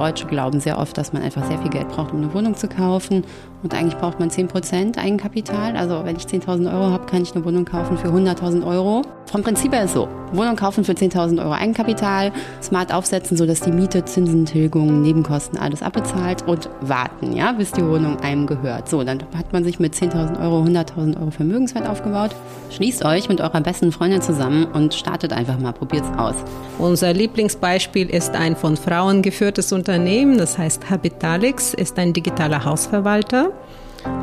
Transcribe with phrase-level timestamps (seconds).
[0.00, 2.68] Deutsche glauben sehr oft, dass man einfach sehr viel Geld braucht, um eine Wohnung zu
[2.68, 3.22] kaufen.
[3.62, 5.76] Und eigentlich braucht man 10% Eigenkapital.
[5.76, 9.02] Also wenn ich 10.000 Euro habe, kann ich eine Wohnung kaufen für 100.000 Euro.
[9.30, 10.08] Vom Prinzip her ist so.
[10.32, 15.82] Wohnung kaufen für 10.000 Euro Eigenkapital, smart aufsetzen, sodass die Miete, Zinsen, Tilgungen, Nebenkosten alles
[15.82, 18.88] abbezahlt und warten, ja, bis die Wohnung einem gehört.
[18.88, 22.30] So, dann hat man sich mit 10.000 Euro 100.000 Euro Vermögenswert aufgebaut.
[22.70, 26.34] Schließt euch mit eurer besten Freundin zusammen und startet einfach mal, probiert's aus.
[26.78, 33.52] Unser Lieblingsbeispiel ist ein von Frauen geführtes Unternehmen, das heißt Habitalix, ist ein digitaler Hausverwalter.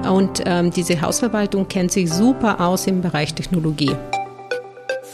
[0.09, 3.95] Und ähm, diese Hausverwaltung kennt sich super aus im Bereich Technologie.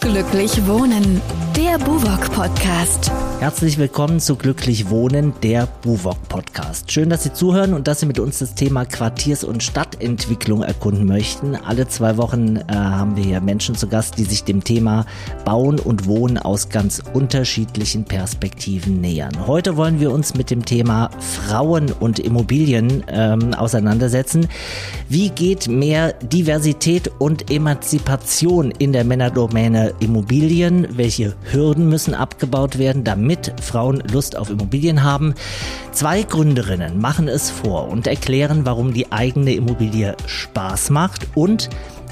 [0.03, 1.21] Glücklich Wohnen,
[1.55, 3.09] der Buwok Podcast.
[3.43, 6.89] Herzlich willkommen zu Glücklich Wohnen, der Buwok Podcast.
[6.89, 11.05] Schön, dass Sie zuhören und dass Sie mit uns das Thema Quartiers- und Stadtentwicklung erkunden
[11.05, 11.57] möchten.
[11.57, 15.05] Alle zwei Wochen äh, haben wir hier Menschen zu Gast, die sich dem Thema
[15.43, 19.45] Bauen und Wohnen aus ganz unterschiedlichen Perspektiven nähern.
[19.45, 24.47] Heute wollen wir uns mit dem Thema Frauen und Immobilien ähm, auseinandersetzen.
[25.09, 30.87] Wie geht mehr Diversität und Emanzipation in der Männerdomäne Immobilien?
[30.91, 35.33] Welche Hürden müssen abgebaut werden, damit Frauen Lust auf Immobilien haben?
[35.91, 41.69] Zwei Gründerinnen machen es vor und erklären, warum die eigene Immobilie Spaß macht und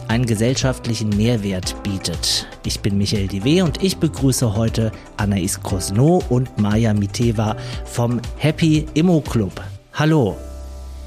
[0.08, 2.47] einen gesellschaftlichen Mehrwert bietet.
[2.66, 7.55] Ich bin Michael Diwe und ich begrüße heute Anaïs Krosno und Maja Miteva
[7.86, 9.61] vom Happy Immo Club.
[9.94, 10.36] Hallo.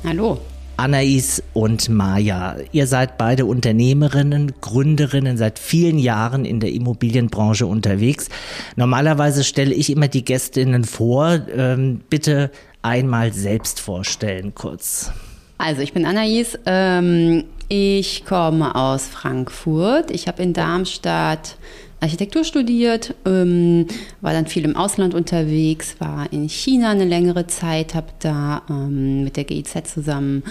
[0.05, 0.39] Hallo.
[0.77, 8.29] Anaïs und Maja, ihr seid beide Unternehmerinnen, Gründerinnen, seit vielen Jahren in der Immobilienbranche unterwegs.
[8.77, 11.41] Normalerweise stelle ich immer die Gästinnen vor.
[11.57, 12.51] Ähm, bitte
[12.83, 15.13] einmal selbst vorstellen kurz.
[15.59, 16.59] Also ich bin Anaïs.
[16.67, 20.11] Ähm, ich komme aus Frankfurt.
[20.11, 21.57] Ich habe in Darmstadt
[22.01, 23.87] Architektur studiert, ähm,
[24.21, 29.25] war dann viel im Ausland unterwegs, war in China eine längere Zeit, habe da ähm,
[29.25, 30.43] mit der GIZ zusammen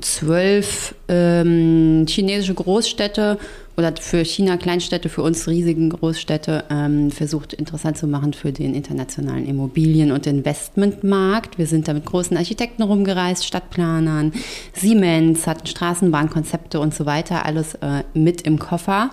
[0.00, 3.38] zwölf ähm, chinesische Großstädte
[3.76, 8.74] oder für China Kleinstädte, für uns riesigen Großstädte ähm, versucht interessant zu machen für den
[8.74, 11.58] internationalen Immobilien- und Investmentmarkt.
[11.58, 14.32] Wir sind da mit großen Architekten rumgereist, Stadtplanern,
[14.72, 19.10] Siemens, hatten Straßenbahnkonzepte und so weiter, alles äh, mit im Koffer.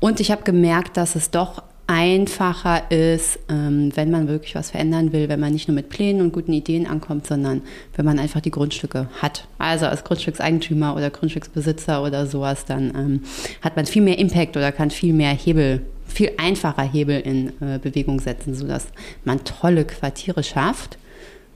[0.00, 5.12] Und ich habe gemerkt, dass es doch einfacher ist, ähm, wenn man wirklich was verändern
[5.12, 7.62] will, wenn man nicht nur mit Plänen und guten Ideen ankommt, sondern
[7.96, 9.48] wenn man einfach die Grundstücke hat.
[9.56, 13.22] Also als Grundstückseigentümer oder Grundstücksbesitzer oder sowas, dann ähm,
[13.62, 17.78] hat man viel mehr Impact oder kann viel mehr Hebel, viel einfacher Hebel in äh,
[17.82, 18.88] Bewegung setzen, sodass
[19.24, 20.98] man tolle Quartiere schafft.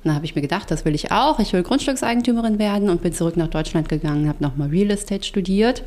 [0.02, 1.40] Und da habe ich mir gedacht, das will ich auch.
[1.40, 5.84] Ich will Grundstückseigentümerin werden und bin zurück nach Deutschland gegangen, habe nochmal Real Estate studiert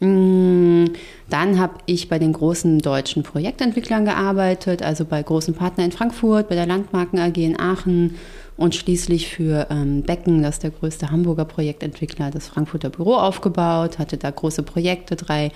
[0.00, 6.48] dann habe ich bei den großen deutschen Projektentwicklern gearbeitet, also bei großen Partnern in Frankfurt,
[6.48, 8.14] bei der Landmarken AG in Aachen
[8.56, 13.98] und schließlich für ähm, Becken, das ist der größte Hamburger Projektentwickler, das Frankfurter Büro aufgebaut,
[13.98, 15.52] hatte da große Projekte, drei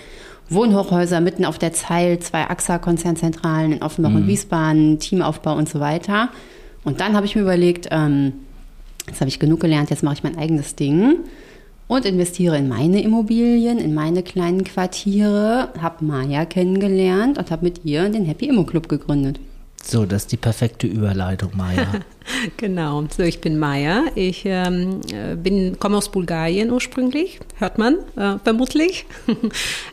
[0.51, 4.17] Wohnhochhäuser mitten auf der Zeil, zwei AXA-Konzernzentralen in Offenbach mhm.
[4.17, 6.29] und Wiesbaden, Teamaufbau und so weiter.
[6.85, 8.35] Und dann habe ich mir überlegt, ähm,
[9.07, 11.17] jetzt habe ich genug gelernt, jetzt mache ich mein eigenes Ding
[11.87, 17.85] und investiere in meine Immobilien, in meine kleinen Quartiere, habe Maya kennengelernt und habe mit
[17.85, 19.39] ihr den Happy Immo Club gegründet.
[19.87, 21.87] So, das ist die perfekte Überleitung, Maya.
[22.57, 24.05] genau, so ich bin Maya.
[24.15, 25.03] Ich ähm,
[25.43, 29.05] bin, komme aus Bulgarien ursprünglich, hört man äh, vermutlich.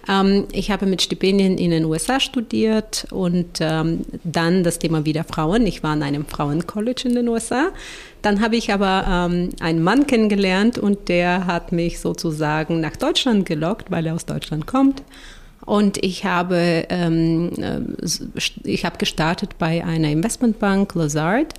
[0.10, 5.26] ähm, ich habe mit Stipendien in den USA studiert und ähm, dann das Thema wieder
[5.26, 5.68] Frauen.
[5.68, 7.72] Ich war an einem Frauencollege in den USA.
[8.22, 13.46] Dann habe ich aber ähm, einen Mann kennengelernt und der hat mich sozusagen nach Deutschland
[13.46, 15.02] gelockt, weil er aus Deutschland kommt.
[15.66, 17.82] Und ich habe, ähm, äh,
[18.64, 21.54] ich habe gestartet bei einer Investmentbank, Lazard.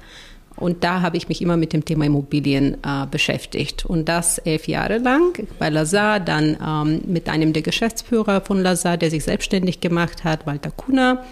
[0.56, 3.84] Und da habe ich mich immer mit dem Thema Immobilien äh, beschäftigt.
[3.84, 8.96] Und das elf Jahre lang bei Lazar, dann ähm, mit einem der Geschäftsführer von Lazar,
[8.96, 11.24] der sich selbstständig gemacht hat, Walter Kuhner.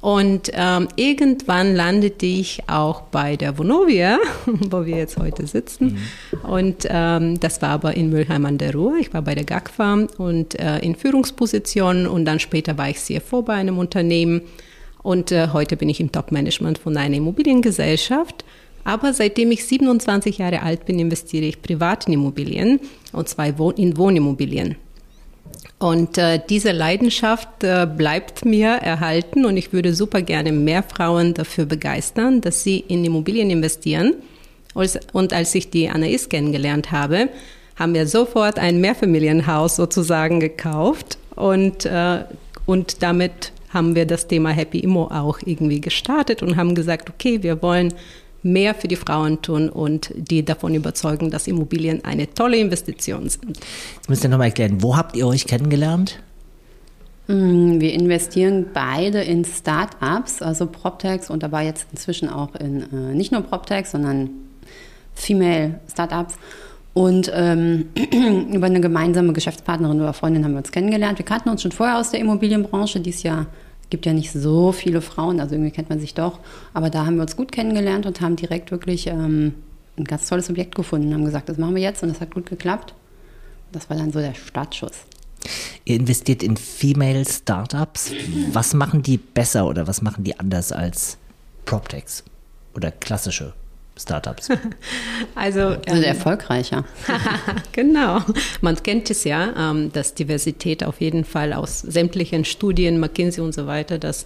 [0.00, 5.98] Und ähm, irgendwann landete ich auch bei der Vonovia, wo wir jetzt heute sitzen.
[6.34, 6.50] Mhm.
[6.50, 8.96] Und ähm, das war aber in Mülheim an der Ruhr.
[9.00, 13.42] Ich war bei der GAGFA und äh, in Führungspositionen und dann später war ich CFO
[13.42, 14.42] bei einem Unternehmen.
[15.02, 18.44] Und äh, heute bin ich im Top-Management von einer Immobiliengesellschaft.
[18.84, 22.78] Aber seitdem ich 27 Jahre alt bin, investiere ich privat in Immobilien
[23.12, 23.46] und zwar
[23.78, 24.76] in Wohnimmobilien.
[25.78, 31.34] Und äh, diese Leidenschaft äh, bleibt mir erhalten und ich würde super gerne mehr Frauen
[31.34, 34.14] dafür begeistern, dass sie in Immobilien investieren.
[35.12, 37.30] Und als ich die Anais kennengelernt habe,
[37.76, 42.24] haben wir sofort ein Mehrfamilienhaus sozusagen gekauft und, äh,
[42.64, 47.42] und damit haben wir das Thema Happy Immo auch irgendwie gestartet und haben gesagt, okay,
[47.42, 47.92] wir wollen
[48.46, 53.58] mehr für die Frauen tun und die davon überzeugen, dass Immobilien eine tolle Investition sind.
[53.96, 56.20] Jetzt müsst ihr nochmal erklären, wo habt ihr euch kennengelernt?
[57.26, 63.14] Mm, wir investieren beide in Startups, also PropTechs und aber jetzt inzwischen auch in äh,
[63.14, 64.30] nicht nur PropTechs, sondern
[65.14, 66.34] Female Startups.
[66.94, 67.90] Und ähm,
[68.52, 71.18] über eine gemeinsame Geschäftspartnerin oder Freundin haben wir uns kennengelernt.
[71.18, 73.00] Wir kannten uns schon vorher aus der Immobilienbranche.
[73.00, 73.46] Dies Jahr
[73.90, 76.40] gibt ja nicht so viele Frauen, also irgendwie kennt man sich doch.
[76.74, 79.54] Aber da haben wir uns gut kennengelernt und haben direkt wirklich ähm,
[79.96, 81.12] ein ganz tolles Objekt gefunden.
[81.14, 82.94] Haben gesagt, das machen wir jetzt und das hat gut geklappt.
[83.72, 85.04] Das war dann so der Startschuss.
[85.84, 88.10] Ihr investiert in Female Startups.
[88.52, 91.18] Was machen die besser oder was machen die anders als
[91.64, 92.24] PropTechs
[92.74, 93.54] oder klassische
[93.98, 94.48] Startups?
[95.34, 96.84] Also, also ähm, erfolgreicher.
[97.72, 98.20] genau.
[98.60, 103.52] Man kennt es ja, ähm, dass Diversität auf jeden Fall aus sämtlichen Studien, McKinsey und
[103.52, 104.24] so weiter, dass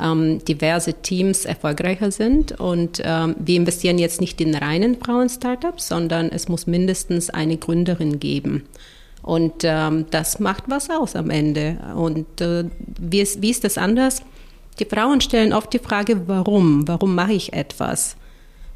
[0.00, 2.58] ähm, diverse Teams erfolgreicher sind.
[2.60, 8.20] Und ähm, wir investieren jetzt nicht in reinen Frauen-Startups, sondern es muss mindestens eine Gründerin
[8.20, 8.64] geben.
[9.22, 11.78] Und ähm, das macht was aus am Ende.
[11.94, 12.64] Und äh,
[12.98, 14.22] wie, ist, wie ist das anders?
[14.78, 16.88] Die Frauen stellen oft die Frage, warum?
[16.88, 18.16] Warum mache ich etwas?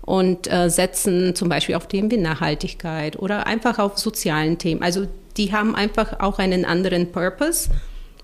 [0.04, 4.82] Und äh, setzen zum Beispiel auf Themen wie Nachhaltigkeit oder einfach auf sozialen Themen.
[4.82, 5.06] Also
[5.36, 7.70] die haben einfach auch einen anderen Purpose.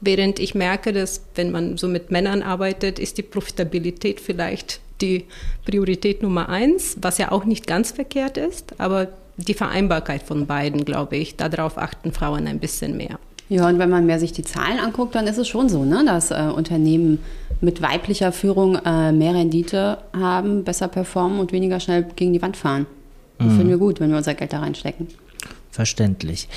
[0.00, 5.26] Während ich merke, dass wenn man so mit Männern arbeitet, ist die Profitabilität vielleicht die
[5.64, 8.78] Priorität Nummer eins, was ja auch nicht ganz verkehrt ist.
[8.78, 13.18] Aber die Vereinbarkeit von beiden, glaube ich, darauf achten Frauen ein bisschen mehr.
[13.50, 16.04] Ja, und wenn man mehr sich die Zahlen anguckt, dann ist es schon so, ne,
[16.06, 17.18] dass äh, Unternehmen
[17.60, 22.56] mit weiblicher Führung äh, mehr Rendite haben, besser performen und weniger schnell gegen die Wand
[22.56, 22.86] fahren.
[23.38, 23.56] Das mhm.
[23.56, 25.08] finden wir gut, wenn wir unser Geld da reinstecken.
[25.72, 26.48] Verständlich.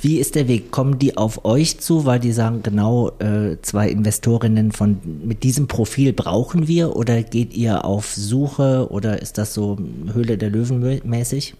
[0.00, 0.70] Wie ist der Weg?
[0.70, 5.68] Kommen die auf euch zu, weil die sagen, genau äh, zwei Investorinnen von mit diesem
[5.68, 6.96] Profil brauchen wir?
[6.96, 9.78] Oder geht ihr auf Suche oder ist das so
[10.14, 11.54] Höhle der Löwen mäßig?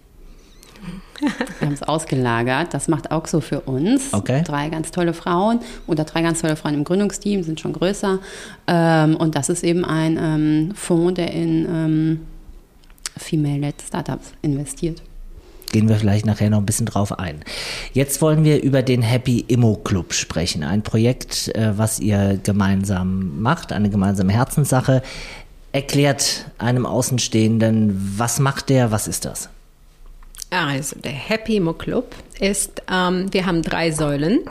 [1.59, 2.73] Wir haben es ausgelagert.
[2.73, 4.13] Das macht auch so für uns.
[4.13, 4.43] Okay.
[4.43, 8.19] Drei ganz tolle Frauen oder drei ganz tolle Frauen im Gründungsteam, sind schon größer.
[8.67, 12.19] Ähm, und das ist eben ein ähm, Fonds, der in ähm,
[13.17, 15.01] Female-led Startups investiert.
[15.71, 17.43] Gehen wir vielleicht nachher noch ein bisschen drauf ein.
[17.93, 20.63] Jetzt wollen wir über den Happy Immo Club sprechen.
[20.63, 25.01] Ein Projekt, äh, was ihr gemeinsam macht, eine gemeinsame Herzenssache.
[25.71, 29.49] Erklärt einem Außenstehenden, was macht der, was ist das?
[30.53, 34.41] Also der Happy Mo Club ist, ähm, wir haben drei Säulen.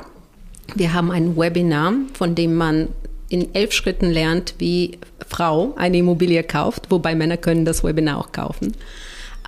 [0.74, 2.88] Wir haben ein Webinar, von dem man
[3.28, 8.32] in elf Schritten lernt, wie Frau eine Immobilie kauft, wobei Männer können das Webinar auch
[8.32, 8.74] kaufen.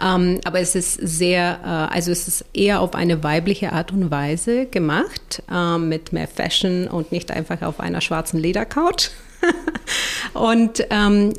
[0.03, 4.13] Ähm, aber es ist sehr, äh, also es ist eher auf eine weibliche Art und
[4.13, 9.11] Weise gemacht, äh, mit mehr Fashion und nicht einfach auf einer schwarzen Ledercouch.
[10.35, 11.33] und ähm,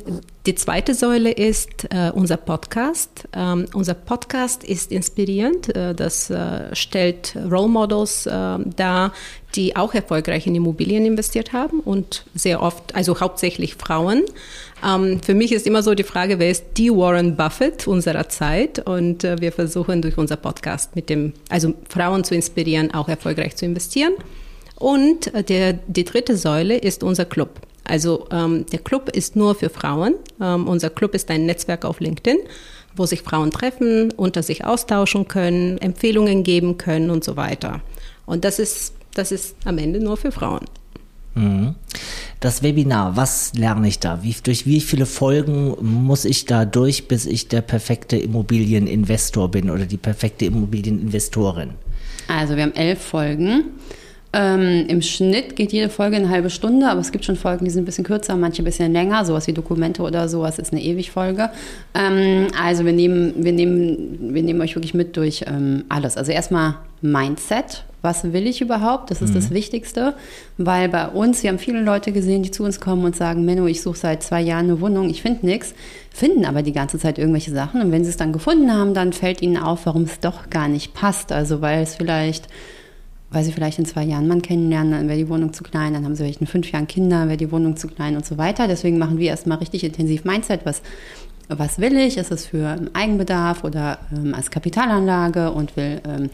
[0.46, 3.28] die zweite Säule ist äh, unser Podcast.
[3.32, 5.74] Ähm, unser Podcast ist inspirierend.
[5.74, 9.12] Äh, das äh, stellt Role Models äh, dar,
[9.56, 14.22] die auch erfolgreich in Immobilien investiert haben und sehr oft, also hauptsächlich Frauen.
[14.86, 18.86] Ähm, für mich ist immer so die Frage, wer ist die Warren Buffett unserer Zeit?
[18.86, 23.56] Und äh, wir versuchen durch unser Podcast mit dem, also Frauen zu inspirieren, auch erfolgreich
[23.56, 24.12] zu investieren.
[24.76, 27.65] Und äh, der, die dritte Säule ist unser Club.
[27.86, 30.14] Also ähm, der Club ist nur für Frauen.
[30.40, 32.38] Ähm, unser Club ist ein Netzwerk auf LinkedIn,
[32.96, 37.80] wo sich Frauen treffen, unter sich austauschen können, Empfehlungen geben können und so weiter.
[38.26, 40.66] Und das ist, das ist am Ende nur für Frauen.
[41.34, 41.74] Mhm.
[42.40, 44.22] Das Webinar, was lerne ich da?
[44.22, 49.70] Wie, durch wie viele Folgen muss ich da durch, bis ich der perfekte Immobilieninvestor bin
[49.70, 51.70] oder die perfekte Immobilieninvestorin?
[52.28, 53.64] Also wir haben elf Folgen.
[54.36, 57.70] Ähm, Im Schnitt geht jede Folge eine halbe Stunde, aber es gibt schon Folgen, die
[57.70, 60.82] sind ein bisschen kürzer, manche ein bisschen länger, sowas wie Dokumente oder sowas ist eine
[60.82, 61.48] Ewigfolge.
[61.94, 66.18] Ähm, also wir nehmen, wir, nehmen, wir nehmen euch wirklich mit durch ähm, alles.
[66.18, 67.84] Also erstmal Mindset.
[68.02, 69.10] Was will ich überhaupt?
[69.10, 69.36] Das ist mhm.
[69.36, 70.14] das Wichtigste,
[70.58, 73.66] weil bei uns, wir haben viele Leute gesehen, die zu uns kommen und sagen, Menno,
[73.66, 75.74] ich suche seit zwei Jahren eine Wohnung, ich finde nichts,
[76.12, 79.12] finden aber die ganze Zeit irgendwelche Sachen und wenn sie es dann gefunden haben, dann
[79.12, 81.32] fällt ihnen auf, warum es doch gar nicht passt.
[81.32, 82.48] Also weil es vielleicht
[83.36, 86.06] weil sie vielleicht in zwei Jahren Mann kennenlernen, dann wäre die Wohnung zu klein, dann
[86.06, 88.66] haben sie vielleicht in fünf Jahren Kinder, wäre die Wohnung zu klein und so weiter.
[88.66, 90.80] Deswegen machen wir erstmal richtig intensiv Mindset, was,
[91.48, 92.16] was will ich?
[92.16, 96.30] Ist es für Eigenbedarf oder ähm, als Kapitalanlage und will ähm,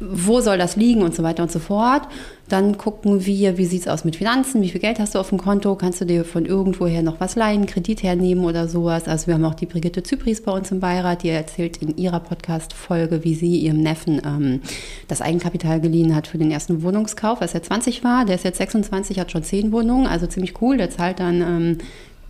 [0.00, 2.02] wo soll das liegen und so weiter und so fort.
[2.48, 5.30] Dann gucken wir, wie sieht es aus mit Finanzen, wie viel Geld hast du auf
[5.30, 9.08] dem Konto, kannst du dir von irgendwoher noch was leihen, Kredit hernehmen oder sowas.
[9.08, 12.20] Also wir haben auch die Brigitte Zypris bei uns im Beirat, die erzählt in ihrer
[12.20, 14.60] Podcast-Folge, wie sie ihrem Neffen ähm,
[15.08, 18.26] das Eigenkapital geliehen hat für den ersten Wohnungskauf, als er 20 war.
[18.26, 20.76] Der ist jetzt 26, hat schon 10 Wohnungen, also ziemlich cool.
[20.76, 21.40] Der zahlt dann...
[21.40, 21.78] Ähm,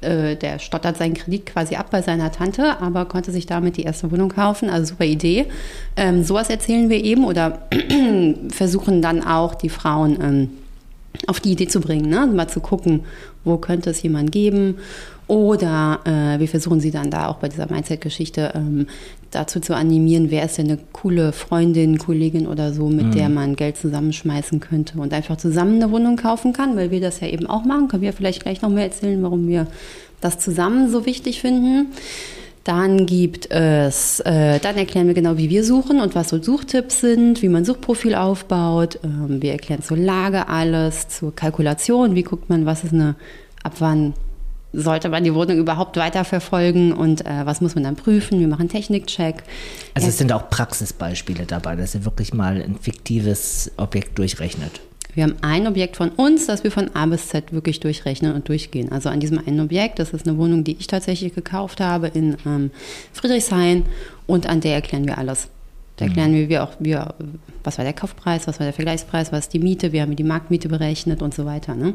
[0.04, 3.82] äh, der stottert seinen Kredit quasi ab bei seiner Tante, aber konnte sich damit die
[3.82, 4.70] erste Wohnung kaufen.
[4.70, 5.46] Also super Idee.
[5.96, 7.60] Ähm, sowas erzählen wir eben oder
[8.50, 10.50] versuchen dann auch die Frauen ähm,
[11.26, 12.26] auf die Idee zu bringen, ne?
[12.26, 13.04] mal zu gucken,
[13.44, 14.76] wo könnte es jemand geben.
[15.26, 18.86] Oder äh, wir versuchen sie dann da auch bei dieser Mindset-Geschichte ähm,
[19.34, 23.10] dazu zu animieren, wer ist denn eine coole Freundin, Kollegin oder so, mit mhm.
[23.12, 27.20] der man Geld zusammenschmeißen könnte und einfach zusammen eine Wohnung kaufen kann, weil wir das
[27.20, 27.88] ja eben auch machen.
[27.88, 29.66] Können wir vielleicht gleich noch mehr erzählen, warum wir
[30.20, 31.88] das zusammen so wichtig finden.
[32.64, 37.00] Dann gibt es, äh, dann erklären wir genau, wie wir suchen und was so Suchtipps
[37.00, 38.98] sind, wie man Suchprofil aufbaut.
[39.04, 43.16] Ähm, wir erklären zur Lage alles, zur Kalkulation, wie guckt man, was ist eine,
[43.62, 44.14] ab wann
[44.74, 48.40] sollte man die Wohnung überhaupt weiterverfolgen und äh, was muss man dann prüfen?
[48.40, 49.42] Wir machen Technikcheck.
[49.94, 54.80] Also es sind auch Praxisbeispiele dabei, dass ihr wirklich mal ein fiktives Objekt durchrechnet.
[55.14, 58.48] Wir haben ein Objekt von uns, das wir von A bis Z wirklich durchrechnen und
[58.48, 58.90] durchgehen.
[58.90, 62.36] Also an diesem einen Objekt, das ist eine Wohnung, die ich tatsächlich gekauft habe in
[62.44, 62.70] ähm,
[63.12, 63.84] Friedrichshain
[64.26, 65.48] und an der erklären wir alles.
[65.96, 66.34] Da erklären mhm.
[66.34, 66.98] wir, wie auch, wie,
[67.62, 70.24] was war der Kaufpreis, was war der Vergleichspreis, was ist die Miete, wir haben die
[70.24, 71.76] Marktmiete berechnet und so weiter.
[71.76, 71.94] Ne?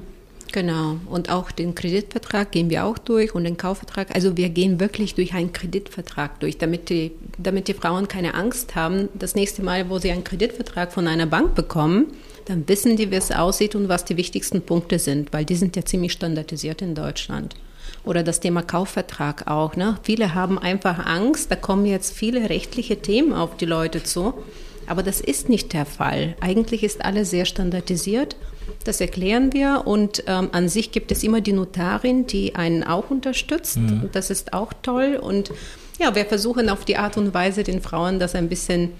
[0.51, 0.97] Genau.
[1.05, 4.15] Und auch den Kreditvertrag gehen wir auch durch und den Kaufvertrag.
[4.15, 8.75] Also wir gehen wirklich durch einen Kreditvertrag durch, damit die, damit die Frauen keine Angst
[8.75, 9.09] haben.
[9.13, 12.07] Das nächste Mal, wo sie einen Kreditvertrag von einer Bank bekommen,
[12.45, 15.75] dann wissen die, wie es aussieht und was die wichtigsten Punkte sind, weil die sind
[15.75, 17.55] ja ziemlich standardisiert in Deutschland.
[18.03, 19.75] Oder das Thema Kaufvertrag auch.
[19.75, 19.99] Ne?
[20.01, 24.33] Viele haben einfach Angst, da kommen jetzt viele rechtliche Themen auf die Leute zu.
[24.87, 26.35] Aber das ist nicht der Fall.
[26.39, 28.35] Eigentlich ist alles sehr standardisiert
[28.83, 33.09] das erklären wir und ähm, an sich gibt es immer die Notarin, die einen auch
[33.09, 33.77] unterstützt.
[33.77, 34.09] Mhm.
[34.11, 35.51] Das ist auch toll und
[35.99, 38.91] ja, wir versuchen auf die Art und Weise den Frauen das ein bisschen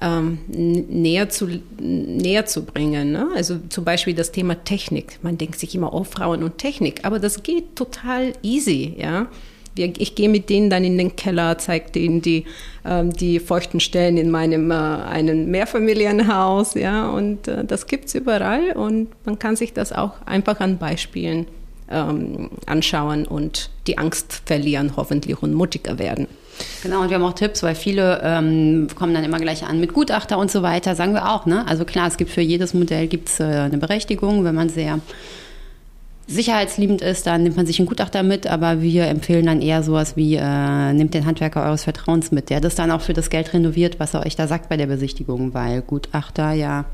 [0.00, 3.12] ähm, näher, zu, näher zu bringen.
[3.12, 3.28] Ne?
[3.34, 5.18] Also zum Beispiel das Thema Technik.
[5.22, 8.94] Man denkt sich immer, oh, Frauen und Technik, aber das geht total easy.
[8.98, 9.28] Ja?
[9.74, 12.44] Wir, ich gehe mit denen dann in den Keller, zeige denen die,
[12.84, 18.14] ähm, die feuchten Stellen in meinem äh, einem Mehrfamilienhaus, ja, und äh, das gibt es
[18.14, 21.46] überall und man kann sich das auch einfach an Beispielen
[21.90, 26.26] ähm, anschauen und die Angst verlieren hoffentlich und mutiger werden.
[26.82, 29.92] Genau, und wir haben auch Tipps, weil viele ähm, kommen dann immer gleich an mit
[29.92, 31.46] Gutachter und so weiter, sagen wir auch.
[31.46, 31.66] Ne?
[31.66, 35.00] Also klar, es gibt für jedes Modell gibt's, äh, eine Berechtigung, wenn man sehr
[36.26, 40.16] sicherheitsliebend ist, dann nimmt man sich einen Gutachter mit, aber wir empfehlen dann eher sowas
[40.16, 43.52] wie, äh, nehmt den Handwerker eures Vertrauens mit, der das dann auch für das Geld
[43.52, 46.84] renoviert, was er euch da sagt bei der Besichtigung, weil Gutachter ja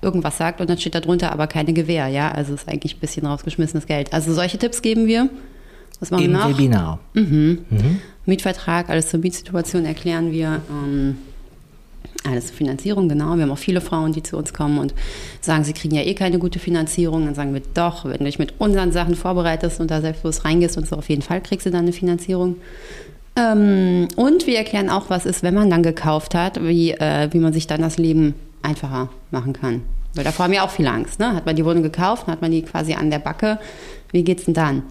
[0.00, 3.00] irgendwas sagt und dann steht da drunter aber keine Gewähr, ja, also ist eigentlich ein
[3.00, 4.12] bisschen rausgeschmissenes Geld.
[4.12, 5.28] Also solche Tipps geben wir.
[6.00, 6.48] Was machen Im wir noch?
[6.48, 7.00] Webinar.
[7.14, 7.58] Mhm.
[7.70, 8.00] Mhm.
[8.24, 10.62] Mietvertrag, alles zur Mietsituation erklären wir.
[10.70, 11.18] Ähm,
[12.24, 13.36] alles Finanzierung, genau.
[13.36, 14.94] Wir haben auch viele Frauen, die zu uns kommen und
[15.40, 17.24] sagen, sie kriegen ja eh keine gute Finanzierung.
[17.24, 20.76] Dann sagen wir doch, wenn du dich mit unseren Sachen vorbereitest und da selbstbewusst reingehst
[20.76, 22.56] und so, auf jeden Fall kriegst du dann eine Finanzierung.
[23.36, 27.38] Ähm, und wir erklären auch, was ist, wenn man dann gekauft hat, wie, äh, wie
[27.38, 29.82] man sich dann das Leben einfacher machen kann.
[30.14, 31.20] Weil davor haben wir auch viel Angst.
[31.20, 31.34] Ne?
[31.34, 33.58] Hat man die Wohnung gekauft, hat man die quasi an der Backe.
[34.10, 34.82] Wie geht's denn dann?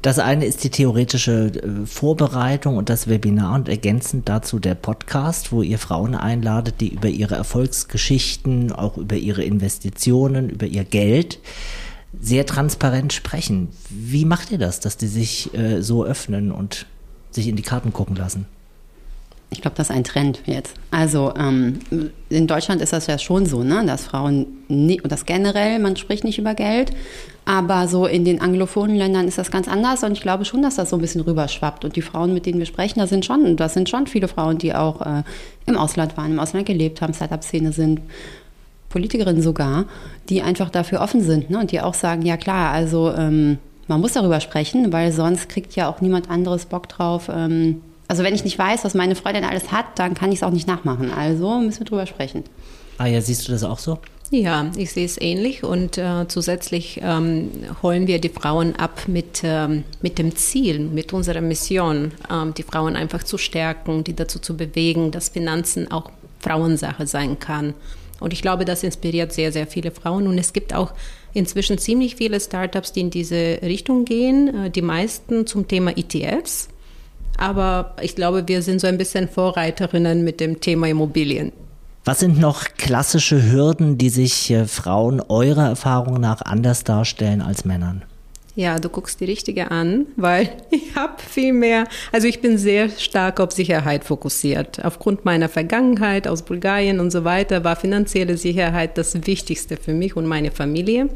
[0.00, 5.50] Das eine ist die theoretische äh, Vorbereitung und das Webinar und ergänzend dazu der Podcast,
[5.50, 11.40] wo ihr Frauen einladet, die über ihre Erfolgsgeschichten, auch über ihre Investitionen, über ihr Geld
[12.20, 13.68] sehr transparent sprechen.
[13.90, 16.86] Wie macht ihr das, dass die sich äh, so öffnen und
[17.30, 18.46] sich in die Karten gucken lassen?
[19.50, 20.74] Ich glaube, das ist ein Trend jetzt.
[20.90, 21.78] Also ähm,
[22.28, 25.96] in Deutschland ist das ja schon so, ne, dass Frauen nie, und das generell, man
[25.96, 26.92] spricht nicht über Geld,
[27.46, 30.76] aber so in den anglophonen Ländern ist das ganz anders und ich glaube schon, dass
[30.76, 31.86] das so ein bisschen rüberschwappt.
[31.86, 34.58] Und die Frauen, mit denen wir sprechen, das sind schon, das sind schon viele Frauen,
[34.58, 35.22] die auch äh,
[35.64, 38.02] im Ausland waren, im Ausland gelebt haben, Startup-Szene sind,
[38.90, 39.86] Politikerinnen sogar,
[40.28, 44.02] die einfach dafür offen sind ne, und die auch sagen, ja klar, also ähm, man
[44.02, 47.30] muss darüber sprechen, weil sonst kriegt ja auch niemand anderes Bock drauf.
[47.32, 50.42] Ähm, also wenn ich nicht weiß, was meine Freundin alles hat, dann kann ich es
[50.42, 51.12] auch nicht nachmachen.
[51.12, 52.44] Also müssen wir drüber sprechen.
[52.96, 53.98] Ah ja, siehst du das auch so?
[54.30, 57.50] Ja, ich sehe es ähnlich und äh, zusätzlich ähm,
[57.82, 62.62] holen wir die Frauen ab mit, ähm, mit dem Ziel, mit unserer Mission, ähm, die
[62.62, 66.10] Frauen einfach zu stärken, die dazu zu bewegen, dass Finanzen auch
[66.40, 67.72] Frauensache sein kann.
[68.20, 70.92] Und ich glaube, das inspiriert sehr, sehr viele Frauen und es gibt auch
[71.32, 76.68] inzwischen ziemlich viele Startups, die in diese Richtung gehen, äh, die meisten zum Thema ETFs.
[77.38, 81.52] Aber ich glaube, wir sind so ein bisschen Vorreiterinnen mit dem Thema Immobilien.
[82.04, 87.64] Was sind noch klassische Hürden, die sich äh, Frauen eurer Erfahrung nach anders darstellen als
[87.64, 88.02] Männern?
[88.56, 92.88] Ja, du guckst die richtige an, weil ich habe viel mehr, also ich bin sehr
[92.88, 94.84] stark auf Sicherheit fokussiert.
[94.84, 100.16] Aufgrund meiner Vergangenheit aus Bulgarien und so weiter war finanzielle Sicherheit das Wichtigste für mich
[100.16, 101.08] und meine Familie.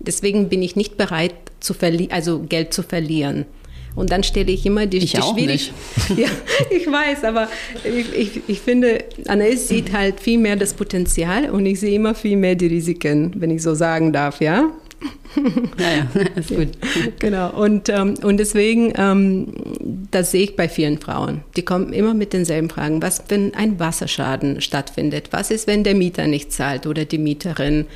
[0.00, 1.74] Deswegen bin ich nicht bereit, zu
[2.10, 3.46] also Geld zu verlieren.
[3.96, 5.72] Und dann stelle ich immer die, ich die auch nicht.
[6.16, 6.28] Ja,
[6.70, 7.48] ich weiß, aber
[7.82, 12.14] ich, ich, ich finde, Anais sieht halt viel mehr das Potenzial und ich sehe immer
[12.14, 14.70] viel mehr die Risiken, wenn ich so sagen darf, ja?
[15.76, 16.68] Naja, ist gut.
[17.18, 17.50] Genau.
[17.50, 19.48] Und, ähm, und deswegen, ähm,
[20.10, 21.42] das sehe ich bei vielen Frauen.
[21.56, 23.02] Die kommen immer mit denselben Fragen.
[23.02, 25.28] Was, wenn ein Wasserschaden stattfindet?
[25.30, 27.86] Was ist, wenn der Mieter nicht zahlt oder die Mieterin?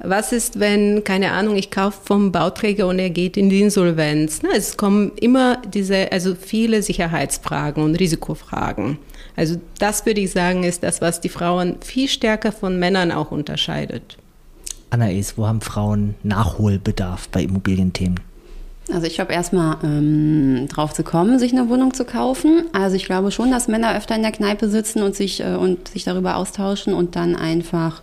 [0.00, 4.42] Was ist, wenn, keine Ahnung, ich kaufe vom Bauträger und er geht in die Insolvenz?
[4.42, 8.98] Ne, es kommen immer diese, also viele Sicherheitsfragen und Risikofragen.
[9.34, 13.32] Also das würde ich sagen, ist das, was die Frauen viel stärker von Männern auch
[13.32, 14.18] unterscheidet.
[14.90, 18.20] Anais, wo haben Frauen Nachholbedarf bei Immobilienthemen?
[18.92, 22.64] Also ich glaube erstmal ähm, drauf zu kommen, sich eine Wohnung zu kaufen.
[22.72, 25.88] Also ich glaube schon, dass Männer öfter in der Kneipe sitzen und sich äh, und
[25.88, 28.02] sich darüber austauschen und dann einfach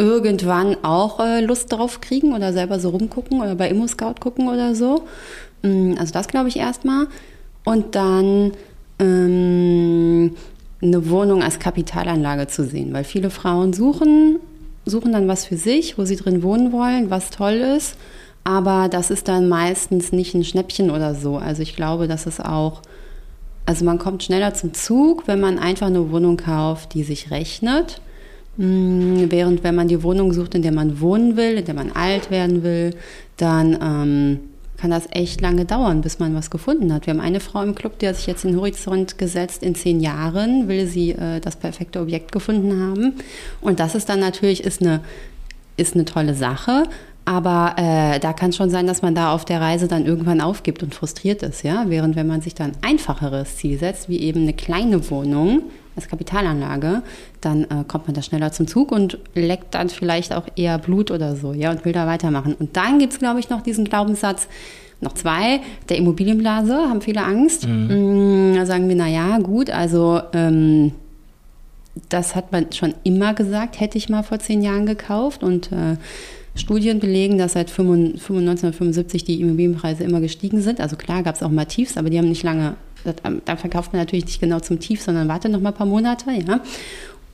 [0.00, 4.74] irgendwann auch äh, Lust drauf kriegen oder selber so rumgucken oder bei ImmoScout gucken oder
[4.74, 5.02] so.
[5.62, 7.06] Mm, also das glaube ich erstmal.
[7.64, 8.52] Und dann
[8.98, 10.34] ähm,
[10.82, 14.40] eine Wohnung als Kapitalanlage zu sehen, weil viele Frauen suchen
[14.86, 17.96] suchen dann was für sich, wo sie drin wohnen wollen, was toll ist.
[18.44, 21.36] Aber das ist dann meistens nicht ein Schnäppchen oder so.
[21.36, 22.80] Also ich glaube, dass es auch,
[23.66, 28.00] also man kommt schneller zum Zug, wenn man einfach eine Wohnung kauft, die sich rechnet.
[28.60, 31.92] Mm, während wenn man die Wohnung sucht, in der man wohnen will, in der man
[31.92, 32.94] alt werden will,
[33.38, 34.40] dann ähm,
[34.76, 37.06] kann das echt lange dauern, bis man was gefunden hat.
[37.06, 39.98] Wir haben eine Frau im Club, die hat sich jetzt den Horizont gesetzt, in zehn
[39.98, 43.14] Jahren will sie äh, das perfekte Objekt gefunden haben.
[43.62, 45.00] Und das ist dann natürlich ist eine,
[45.78, 46.82] ist eine tolle Sache.
[47.24, 50.82] Aber äh, da kann schon sein, dass man da auf der Reise dann irgendwann aufgibt
[50.82, 51.84] und frustriert ist, ja.
[51.88, 55.62] Während wenn man sich dann ein einfacheres Ziel setzt, wie eben eine kleine Wohnung,
[56.00, 57.02] als Kapitalanlage,
[57.40, 61.10] dann äh, kommt man da schneller zum Zug und leckt dann vielleicht auch eher Blut
[61.10, 62.54] oder so, ja, und will da weitermachen.
[62.58, 64.48] Und dann gibt es, glaube ich, noch diesen Glaubenssatz,
[65.00, 67.66] noch zwei, der Immobilienblase, haben viele Angst.
[67.66, 68.52] Mhm.
[68.52, 70.92] Mm, da sagen wir, naja, gut, also ähm,
[72.08, 75.96] das hat man schon immer gesagt, hätte ich mal vor zehn Jahren gekauft und äh,
[76.54, 80.80] Studien belegen, dass seit 1975 die Immobilienpreise immer gestiegen sind.
[80.80, 82.74] Also klar gab es auch mal Tiefs, aber die haben nicht lange
[83.44, 86.30] da verkauft man natürlich nicht genau zum Tief, sondern wartet noch mal ein paar Monate,
[86.32, 86.60] ja.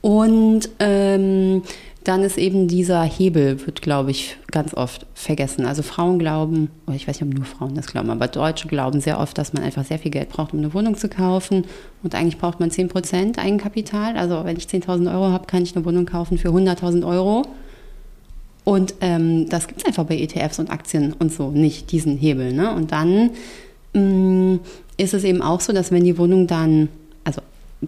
[0.01, 1.63] Und ähm,
[2.07, 5.65] dann ist eben dieser Hebel, wird, glaube ich, ganz oft vergessen.
[5.65, 9.01] Also Frauen glauben, oder ich weiß nicht, ob nur Frauen das glauben, aber Deutsche glauben
[9.01, 11.65] sehr oft, dass man einfach sehr viel Geld braucht, um eine Wohnung zu kaufen.
[12.03, 14.15] Und eigentlich braucht man 10 Prozent Eigenkapital.
[14.15, 17.43] Also wenn ich 10.000 Euro habe, kann ich eine Wohnung kaufen für 100.000 Euro.
[18.63, 22.53] Und ähm, das gibt es einfach bei ETFs und Aktien und so nicht, diesen Hebel.
[22.53, 22.73] Ne?
[22.73, 23.31] Und dann
[23.93, 24.59] mm,
[24.97, 26.89] ist es eben auch so, dass wenn die Wohnung dann,
[27.23, 27.41] also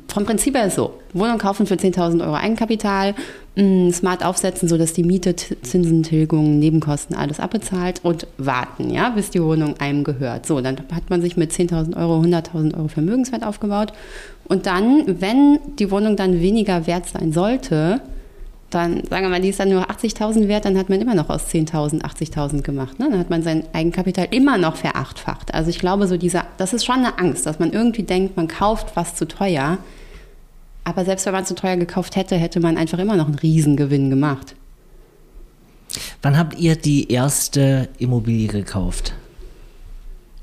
[0.07, 3.15] vom Prinzip her so, Wohnung kaufen für 10.000 Euro Eigenkapital,
[3.55, 9.31] mm, smart aufsetzen, sodass die Miete, Zinsen, Tilgungen, Nebenkosten alles abbezahlt und warten, ja, bis
[9.31, 10.45] die Wohnung einem gehört.
[10.45, 13.93] So, dann hat man sich mit 10.000 Euro 100.000 Euro Vermögenswert aufgebaut.
[14.47, 18.01] Und dann, wenn die Wohnung dann weniger wert sein sollte,
[18.69, 21.29] dann sagen wir mal, die ist dann nur 80.000 wert, dann hat man immer noch
[21.29, 22.99] aus 10.000 80.000 gemacht.
[22.99, 23.09] Ne?
[23.09, 25.53] Dann hat man sein Eigenkapital immer noch verachtfacht.
[25.53, 28.47] Also ich glaube, so dieser, das ist schon eine Angst, dass man irgendwie denkt, man
[28.47, 29.77] kauft was zu teuer.
[30.83, 34.09] Aber selbst wenn man zu teuer gekauft hätte, hätte man einfach immer noch einen Riesengewinn
[34.09, 34.55] gemacht.
[36.21, 39.13] Wann habt ihr die erste Immobilie gekauft?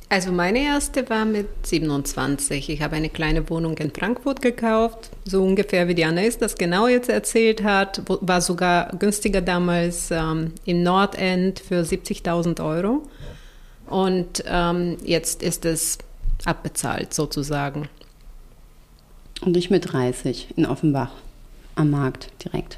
[0.08, 2.68] Also meine erste war mit 27.
[2.70, 6.86] Ich habe eine kleine Wohnung in Frankfurt gekauft, so ungefähr wie die Anais das genau
[6.86, 8.02] jetzt erzählt hat.
[8.06, 13.02] War sogar günstiger damals ähm, im Nordend für 70.000 Euro.
[13.88, 15.98] Und ähm, jetzt ist es
[16.44, 17.88] abbezahlt sozusagen.
[19.40, 21.10] Und ich mit 30 in Offenbach
[21.74, 22.76] am Markt direkt.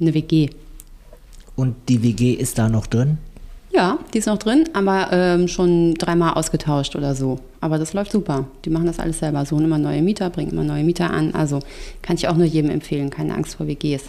[0.00, 0.48] Eine WG.
[1.56, 3.18] Und die WG ist da noch drin?
[3.74, 7.40] Ja, die ist noch drin, aber ähm, schon dreimal ausgetauscht oder so.
[7.60, 8.46] Aber das läuft super.
[8.64, 9.44] Die machen das alles selber.
[9.44, 11.34] Suchen immer neue Mieter, bringen immer neue Mieter an.
[11.34, 11.58] Also
[12.00, 13.10] kann ich auch nur jedem empfehlen.
[13.10, 14.04] Keine Angst vor WGs.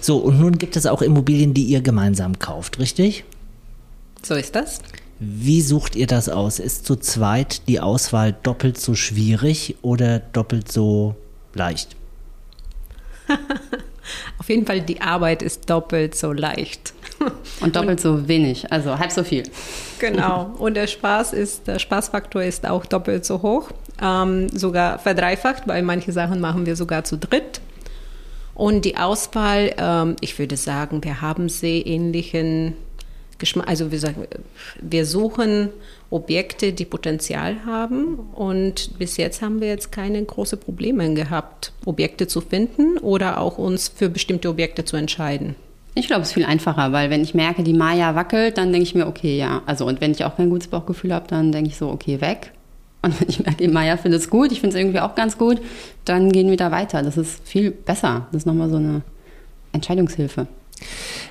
[0.00, 3.24] So, und nun gibt es auch Immobilien, die ihr gemeinsam kauft, richtig?
[4.22, 4.80] So ist das.
[5.18, 6.58] Wie sucht ihr das aus?
[6.58, 11.16] Ist zu zweit die Auswahl doppelt so schwierig oder doppelt so
[11.52, 11.96] leicht?
[14.38, 16.94] Auf jeden Fall, die Arbeit ist doppelt so leicht.
[17.60, 19.42] Und doppelt und, so wenig, also halb so viel.
[19.98, 20.54] Genau.
[20.58, 23.70] Und der Spaß ist, der Spaßfaktor ist auch doppelt so hoch,
[24.02, 27.60] ähm, sogar verdreifacht, weil manche Sachen machen wir sogar zu dritt.
[28.54, 32.74] Und die Auswahl, ähm, ich würde sagen, wir haben sehr ähnlichen
[33.38, 34.26] Geschmack, also wir sagen,
[34.80, 35.70] wir suchen
[36.10, 42.26] Objekte, die Potenzial haben und bis jetzt haben wir jetzt keine großen Probleme gehabt, Objekte
[42.26, 45.56] zu finden oder auch uns für bestimmte Objekte zu entscheiden.
[46.00, 48.84] Ich glaube, es ist viel einfacher, weil wenn ich merke, die Maya wackelt, dann denke
[48.84, 49.60] ich mir, okay, ja.
[49.66, 52.52] Also und wenn ich auch kein gutes Bauchgefühl habe, dann denke ich so, okay, weg.
[53.02, 55.36] Und wenn ich merke, die Maya findet es gut, ich finde es irgendwie auch ganz
[55.36, 55.60] gut,
[56.06, 57.02] dann gehen wir da weiter.
[57.02, 58.26] Das ist viel besser.
[58.32, 59.02] Das ist nochmal so eine
[59.72, 60.46] Entscheidungshilfe.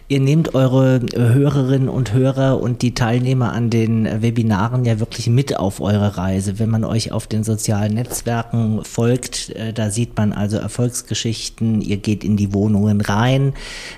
[0.07, 5.57] Ihr nehmt eure Hörerinnen und Hörer und die Teilnehmer an den Webinaren ja wirklich mit
[5.57, 6.57] auf eure Reise.
[6.57, 11.81] Wenn man euch auf den sozialen Netzwerken folgt, äh, da sieht man also Erfolgsgeschichten.
[11.81, 13.53] Ihr geht in die Wohnungen rein,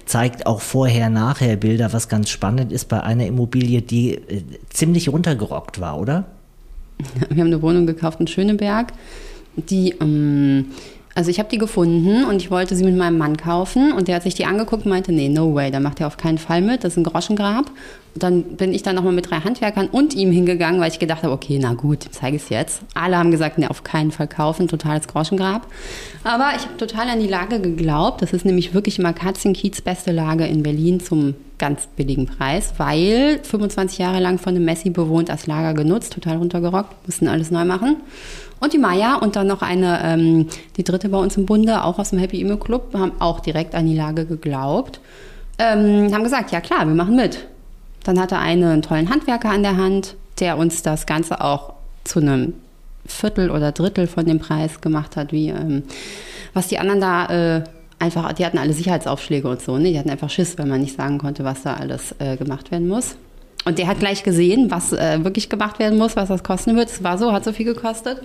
[0.05, 5.79] zeigt auch vorher-nachher Bilder, was ganz spannend ist bei einer Immobilie, die äh, ziemlich runtergerockt
[5.79, 6.25] war, oder?
[7.29, 8.91] Wir haben eine Wohnung gekauft in Schöneberg,
[9.55, 10.65] die ähm,
[11.13, 14.15] also ich habe die gefunden und ich wollte sie mit meinem Mann kaufen und der
[14.15, 16.61] hat sich die angeguckt und meinte, nee, no way, da macht er auf keinen Fall
[16.61, 17.69] mit, das ist ein Groschengrab.
[18.13, 21.23] Und dann bin ich dann nochmal mit drei Handwerkern und ihm hingegangen, weil ich gedacht
[21.23, 22.81] habe, okay, na gut, zeige es jetzt.
[22.93, 25.67] Alle haben gesagt, nee, auf keinen Fall kaufen, totales Groschengrab.
[26.23, 30.11] Aber ich habe total an die Lage geglaubt, das ist nämlich wirklich im Akazienkiez beste
[30.11, 35.29] Lage in Berlin zum ganz billigen Preis, weil 25 Jahre lang von einem Messi bewohnt
[35.29, 37.97] als Lager genutzt, total runtergerockt, mussten alles neu machen.
[38.59, 41.99] Und die Maya und dann noch eine, ähm, die dritte bei uns im Bunde, auch
[41.99, 44.99] aus dem Happy Emo Club, haben auch direkt an die Lage geglaubt.
[45.59, 47.45] Ähm, haben gesagt, ja klar, wir machen mit.
[48.03, 52.19] Dann hatte eine einen tollen Handwerker an der Hand, der uns das Ganze auch zu
[52.19, 52.53] einem
[53.05, 55.83] Viertel oder Drittel von dem Preis gemacht hat, wie ähm,
[56.53, 57.25] was die anderen da
[57.57, 57.63] äh,
[58.01, 59.91] einfach, die hatten alle Sicherheitsaufschläge und so, ne?
[59.91, 62.87] Die hatten einfach Schiss, weil man nicht sagen konnte, was da alles äh, gemacht werden
[62.87, 63.15] muss.
[63.63, 66.89] Und der hat gleich gesehen, was äh, wirklich gemacht werden muss, was das kosten wird.
[66.89, 68.21] Es war so, hat so viel gekostet.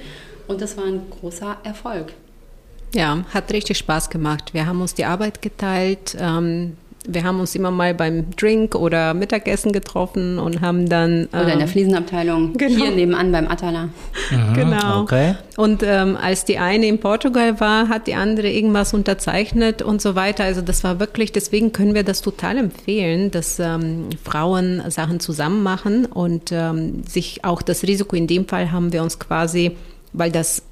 [0.49, 2.13] Und das war ein großer Erfolg.
[2.95, 4.55] Ja, hat richtig Spaß gemacht.
[4.55, 6.17] Wir haben uns die Arbeit geteilt.
[6.19, 6.77] Ähm,
[7.09, 11.29] wir haben uns immer mal beim Drink oder Mittagessen getroffen und haben dann.
[11.33, 12.85] Ähm, oder in der ähm, Fliesenabteilung genau.
[12.85, 13.89] hier nebenan beim Atala.
[14.31, 15.03] Mhm, genau.
[15.03, 15.35] Okay.
[15.57, 20.15] Und ähm, als die eine in Portugal war, hat die andere irgendwas unterzeichnet und so
[20.15, 20.45] weiter.
[20.45, 25.63] Also das war wirklich, deswegen können wir das total empfehlen, dass ähm, Frauen Sachen zusammen
[25.63, 29.77] machen und ähm, sich auch das Risiko, in dem Fall haben wir uns quasi,
[30.13, 30.63] weil das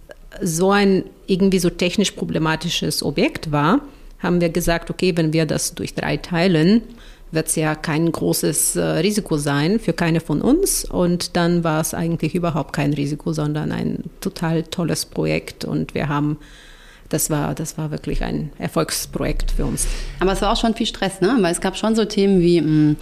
[0.42, 3.80] so ein irgendwie so technisch problematisches Objekt war,
[4.24, 6.82] haben wir gesagt, okay, wenn wir das durch drei teilen,
[7.30, 10.84] wird es ja kein großes äh, Risiko sein für keine von uns.
[10.84, 15.64] Und dann war es eigentlich überhaupt kein Risiko, sondern ein total tolles Projekt.
[15.64, 16.38] Und wir haben,
[17.08, 19.86] das war, das war wirklich ein Erfolgsprojekt für uns.
[20.20, 21.36] Aber es war auch schon viel Stress, ne?
[21.40, 22.96] Weil es gab schon so Themen wie, mh, hm,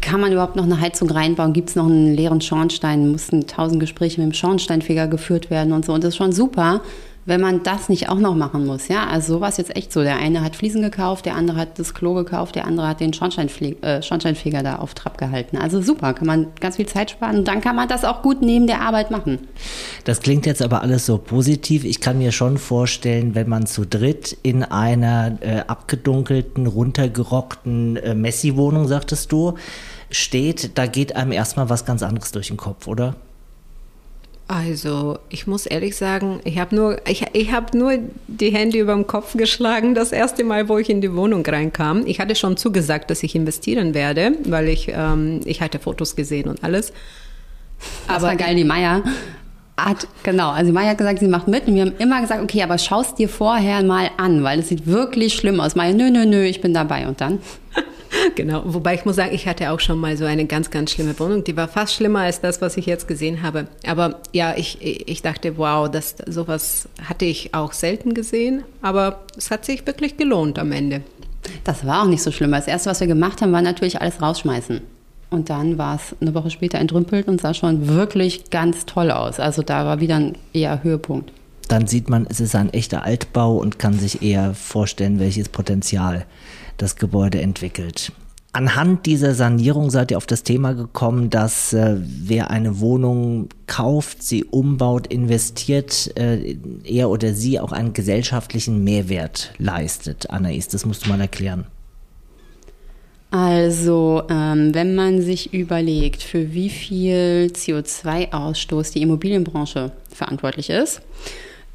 [0.00, 1.52] kann man überhaupt noch eine Heizung reinbauen?
[1.52, 3.10] Gibt es noch einen leeren Schornstein?
[3.12, 5.92] Mussten tausend Gespräche mit dem Schornsteinfeger geführt werden und so.
[5.92, 6.80] Und das ist schon super
[7.24, 8.88] wenn man das nicht auch noch machen muss.
[8.88, 10.02] Ja, also so war es jetzt echt so.
[10.02, 13.12] Der eine hat Fliesen gekauft, der andere hat das Klo gekauft, der andere hat den
[13.12, 15.56] äh, Schornsteinfeger da auf Trab gehalten.
[15.56, 18.42] Also super, kann man ganz viel Zeit sparen und dann kann man das auch gut
[18.42, 19.38] neben der Arbeit machen.
[20.04, 21.84] Das klingt jetzt aber alles so positiv.
[21.84, 28.14] Ich kann mir schon vorstellen, wenn man zu dritt in einer äh, abgedunkelten, runtergerockten äh,
[28.14, 29.54] Messi-Wohnung, sagtest du,
[30.10, 33.14] steht, da geht einem erstmal was ganz anderes durch den Kopf, oder?
[34.54, 38.92] Also, ich muss ehrlich sagen, ich habe nur, ich, ich hab nur die Hände über
[38.92, 42.06] dem Kopf geschlagen, das erste Mal, wo ich in die Wohnung reinkam.
[42.06, 46.50] Ich hatte schon zugesagt, dass ich investieren werde, weil ich, ähm, ich hatte Fotos gesehen
[46.50, 46.92] und alles.
[48.06, 49.02] Aber das war geil, die Meier
[49.78, 52.62] hat, genau, also Maya hat gesagt, sie macht mit und wir haben immer gesagt, okay,
[52.62, 55.74] aber schaust dir vorher mal an, weil es sieht wirklich schlimm aus.
[55.74, 57.38] Maya, nö, nö, nö, ich bin dabei und dann?
[58.34, 61.18] genau, wobei ich muss sagen, ich hatte auch schon mal so eine ganz, ganz schlimme
[61.18, 63.66] Wohnung, die war fast schlimmer als das, was ich jetzt gesehen habe.
[63.86, 69.50] Aber ja, ich, ich dachte, wow, das, sowas hatte ich auch selten gesehen, aber es
[69.50, 71.02] hat sich wirklich gelohnt am Ende.
[71.64, 72.52] Das war auch nicht so schlimm.
[72.52, 74.80] Das erste, was wir gemacht haben, war natürlich alles rausschmeißen.
[75.30, 79.40] Und dann war es eine Woche später entrümpelt und sah schon wirklich ganz toll aus.
[79.40, 81.32] Also da war wieder ein eher Höhepunkt.
[81.68, 86.26] Dann sieht man, es ist ein echter Altbau und kann sich eher vorstellen, welches Potenzial
[86.82, 88.12] das Gebäude entwickelt.
[88.54, 94.22] Anhand dieser Sanierung seid ihr auf das Thema gekommen, dass äh, wer eine Wohnung kauft,
[94.22, 100.28] sie umbaut, investiert, äh, er oder sie auch einen gesellschaftlichen Mehrwert leistet.
[100.28, 101.64] Anais, das musst du mal erklären.
[103.30, 111.00] Also, ähm, wenn man sich überlegt, für wie viel CO2-Ausstoß die Immobilienbranche verantwortlich ist,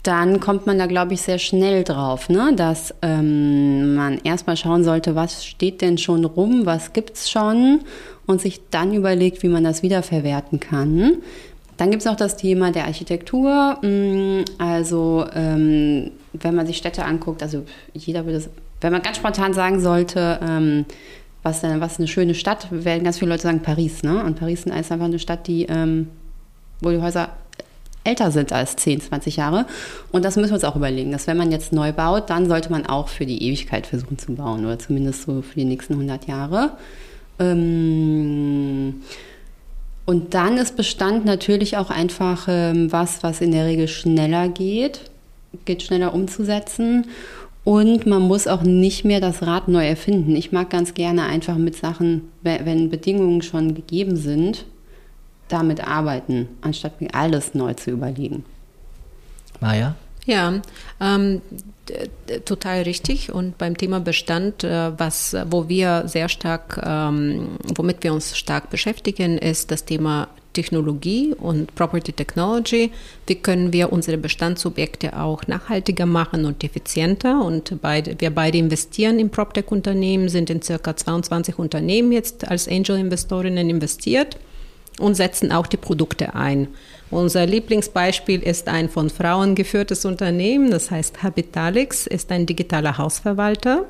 [0.03, 2.53] dann kommt man da, glaube ich, sehr schnell drauf, ne?
[2.55, 7.81] dass ähm, man erstmal schauen sollte, was steht denn schon rum, was gibt es schon
[8.25, 11.17] und sich dann überlegt, wie man das wiederverwerten kann.
[11.77, 13.77] Dann gibt es noch das Thema der Architektur.
[13.81, 18.43] Mm, also, ähm, wenn man sich Städte anguckt, also jeder würde
[18.81, 20.86] wenn man ganz spontan sagen sollte, ähm,
[21.43, 24.23] was, was eine schöne Stadt, werden ganz viele Leute sagen Paris, ne?
[24.23, 26.10] Und Paris ist einfach eine Stadt, die, ähm,
[26.81, 27.29] wo die Häuser
[28.07, 29.65] älter sind als 10, 20 Jahre.
[30.11, 32.71] Und das müssen wir uns auch überlegen, dass wenn man jetzt neu baut, dann sollte
[32.71, 36.27] man auch für die Ewigkeit versuchen zu bauen oder zumindest so für die nächsten 100
[36.27, 36.71] Jahre.
[37.39, 39.01] Ähm,
[40.05, 45.01] und dann ist Bestand natürlich auch einfach ähm, was, was in der Regel schneller geht,
[45.65, 47.07] geht schneller umzusetzen.
[47.65, 50.37] Und man muss auch nicht mehr das Rad neu erfinden.
[50.37, 54.63] Ich mag ganz gerne einfach mit Sachen, wenn Bedingungen schon gegeben sind,
[55.47, 58.45] damit arbeiten, anstatt mir alles neu zu überlegen.
[59.60, 59.95] Maja?
[60.25, 60.62] Ja,
[60.99, 61.41] ähm,
[62.43, 63.31] total richtig.
[63.31, 68.69] Und beim Thema Bestand, äh, was, wo wir sehr stark, ähm, womit wir uns stark
[68.69, 72.91] beschäftigen, ist das Thema Technologie und Property Technology.
[73.25, 77.41] Wie können wir unsere Bestandsobjekte auch nachhaltiger machen und effizienter?
[77.41, 83.69] Und beide, wir beide investieren in PropTech-Unternehmen, sind in circa 22 Unternehmen jetzt als Angel-Investorinnen
[83.69, 84.38] investiert
[84.99, 86.67] und setzen auch die Produkte ein.
[87.10, 93.86] Unser Lieblingsbeispiel ist ein von Frauen geführtes Unternehmen, das heißt Habitalix, ist ein digitaler Hausverwalter.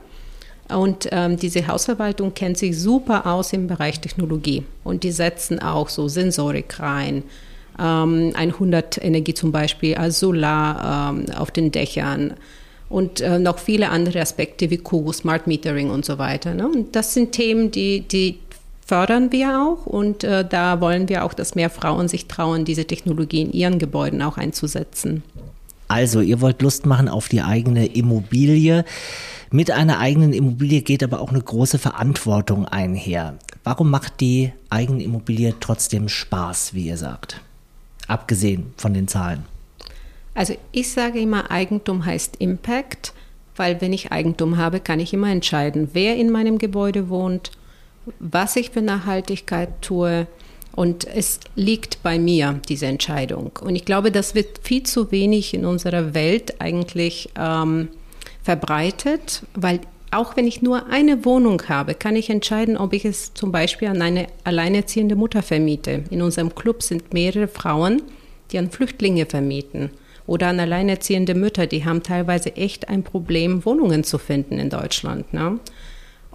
[0.70, 4.66] Und ähm, diese Hausverwaltung kennt sich super aus im Bereich Technologie.
[4.84, 7.24] Und die setzen auch so Sensorik rein.
[7.80, 12.34] Ähm, 100 Energie zum Beispiel, also Solar ähm, auf den Dächern
[12.90, 16.54] und äh, noch viele andere Aspekte wie Q, Smart Metering und so weiter.
[16.54, 16.68] Ne?
[16.68, 18.40] Und das sind Themen, die, die
[18.88, 22.86] fördern wir auch und äh, da wollen wir auch, dass mehr Frauen sich trauen, diese
[22.86, 25.24] Technologie in ihren Gebäuden auch einzusetzen.
[25.90, 28.84] Also, ihr wollt Lust machen auf die eigene Immobilie.
[29.52, 33.38] Mit einer eigenen Immobilie geht aber auch eine große Verantwortung einher.
[33.64, 37.42] Warum macht die eigene Immobilie trotzdem Spaß, wie ihr sagt?
[38.08, 39.46] Abgesehen von den Zahlen.
[40.34, 43.14] Also ich sage immer, Eigentum heißt Impact,
[43.56, 47.52] weil wenn ich Eigentum habe, kann ich immer entscheiden, wer in meinem Gebäude wohnt,
[48.20, 50.28] was ich für Nachhaltigkeit tue.
[50.76, 53.52] Und es liegt bei mir, diese Entscheidung.
[53.62, 57.88] Und ich glaube, das wird viel zu wenig in unserer Welt eigentlich ähm,
[58.44, 59.80] verbreitet, weil
[60.12, 63.90] auch wenn ich nur eine Wohnung habe, kann ich entscheiden, ob ich es zum Beispiel
[63.90, 66.04] an eine alleinerziehende Mutter vermiete.
[66.10, 68.04] In unserem Club sind mehrere Frauen,
[68.52, 69.90] die an Flüchtlinge vermieten
[70.28, 75.34] oder an alleinerziehende Mütter, die haben teilweise echt ein Problem, Wohnungen zu finden in Deutschland.
[75.34, 75.60] Ne?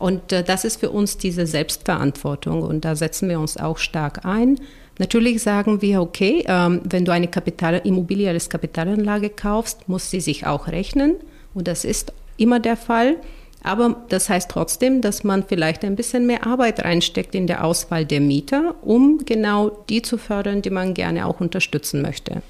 [0.02, 4.24] Und äh, das ist für uns diese Selbstverantwortung und da setzen wir uns auch stark
[4.24, 4.58] ein.
[4.98, 10.20] Natürlich sagen wir, okay, ähm, wenn du eine Kapital Immobilie als Kapitalanlage kaufst, muss sie
[10.20, 11.14] sich auch rechnen
[11.54, 13.14] und das ist immer der Fall.
[13.62, 18.04] Aber das heißt trotzdem, dass man vielleicht ein bisschen mehr Arbeit reinsteckt in der Auswahl
[18.04, 22.42] der Mieter, um genau die zu fördern, die man gerne auch unterstützen möchte.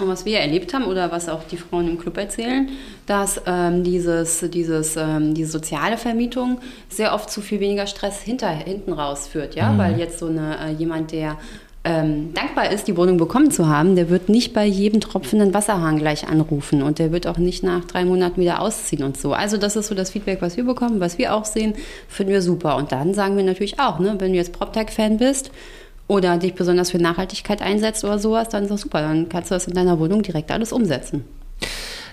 [0.00, 2.68] Und was wir erlebt haben oder was auch die Frauen im Club erzählen,
[3.06, 8.48] dass ähm, dieses, dieses, ähm, diese soziale Vermietung sehr oft zu viel weniger Stress hinter,
[8.48, 9.54] hinten raus führt.
[9.54, 9.72] Ja?
[9.72, 9.78] Mhm.
[9.78, 11.36] Weil jetzt so eine, äh, jemand, der
[11.86, 15.98] ähm, dankbar ist, die Wohnung bekommen zu haben, der wird nicht bei jedem tropfenden Wasserhahn
[15.98, 19.32] gleich anrufen und der wird auch nicht nach drei Monaten wieder ausziehen und so.
[19.32, 21.74] Also das ist so das Feedback, was wir bekommen, was wir auch sehen,
[22.08, 22.74] finden wir super.
[22.74, 25.52] Und dann sagen wir natürlich auch, ne, wenn du jetzt PropTech-Fan bist,
[26.08, 29.00] oder dich besonders für Nachhaltigkeit einsetzt oder sowas, dann ist das super.
[29.00, 31.24] Dann kannst du das in deiner Wohnung direkt alles umsetzen.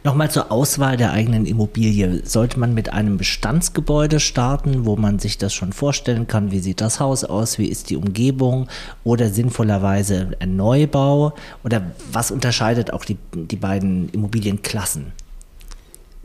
[0.06, 2.26] Nochmal zur Auswahl der eigenen Immobilie.
[2.26, 6.82] Sollte man mit einem Bestandsgebäude starten, wo man sich das schon vorstellen kann, wie sieht
[6.82, 8.68] das Haus aus, wie ist die Umgebung
[9.06, 11.34] oder sinnvollerweise ein Neubau?
[11.64, 15.14] Oder was unterscheidet auch die, die beiden Immobilienklassen?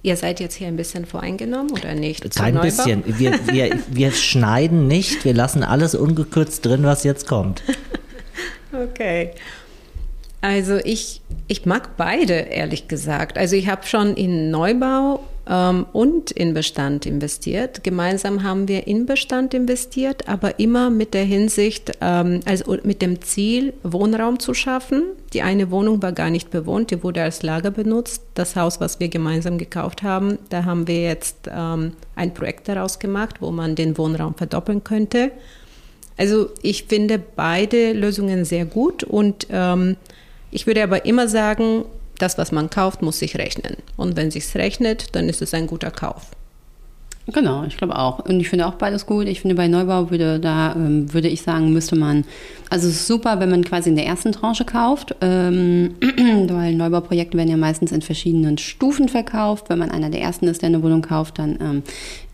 [0.03, 2.35] Ihr seid jetzt hier ein bisschen voreingenommen oder nicht?
[2.35, 3.03] Kein bisschen.
[3.07, 7.63] Wir, wir, wir schneiden nicht, wir lassen alles ungekürzt drin, was jetzt kommt.
[8.73, 9.33] okay.
[10.41, 13.39] Also ich, ich mag beide, ehrlich gesagt.
[13.39, 17.83] Also ich habe schon in Neubau ähm, und in Bestand investiert.
[17.83, 23.23] Gemeinsam haben wir in Bestand investiert, aber immer mit der Hinsicht, ähm, also mit dem
[23.23, 25.05] Ziel, Wohnraum zu schaffen.
[25.33, 28.23] Die eine Wohnung war gar nicht bewohnt, die wurde als Lager benutzt.
[28.35, 32.99] Das Haus, was wir gemeinsam gekauft haben, da haben wir jetzt ähm, ein Projekt daraus
[32.99, 35.31] gemacht, wo man den Wohnraum verdoppeln könnte.
[36.19, 39.97] Also ich finde beide Lösungen sehr gut und ähm,
[40.51, 41.85] ich würde aber immer sagen,
[42.19, 43.77] das, was man kauft, muss sich rechnen.
[43.97, 46.31] Und wenn sich rechnet, dann ist es ein guter Kauf.
[47.31, 48.21] Genau, ich glaube auch.
[48.21, 49.27] Und ich finde auch beides gut.
[49.27, 52.25] Ich finde, bei Neubau würde da, ähm, würde ich sagen, müsste man,
[52.71, 55.97] also es ist super, wenn man quasi in der ersten Tranche kauft, ähm,
[56.49, 59.69] weil Neubauprojekte werden ja meistens in verschiedenen Stufen verkauft.
[59.69, 61.83] Wenn man einer der ersten ist, der eine Wohnung kauft, dann ähm,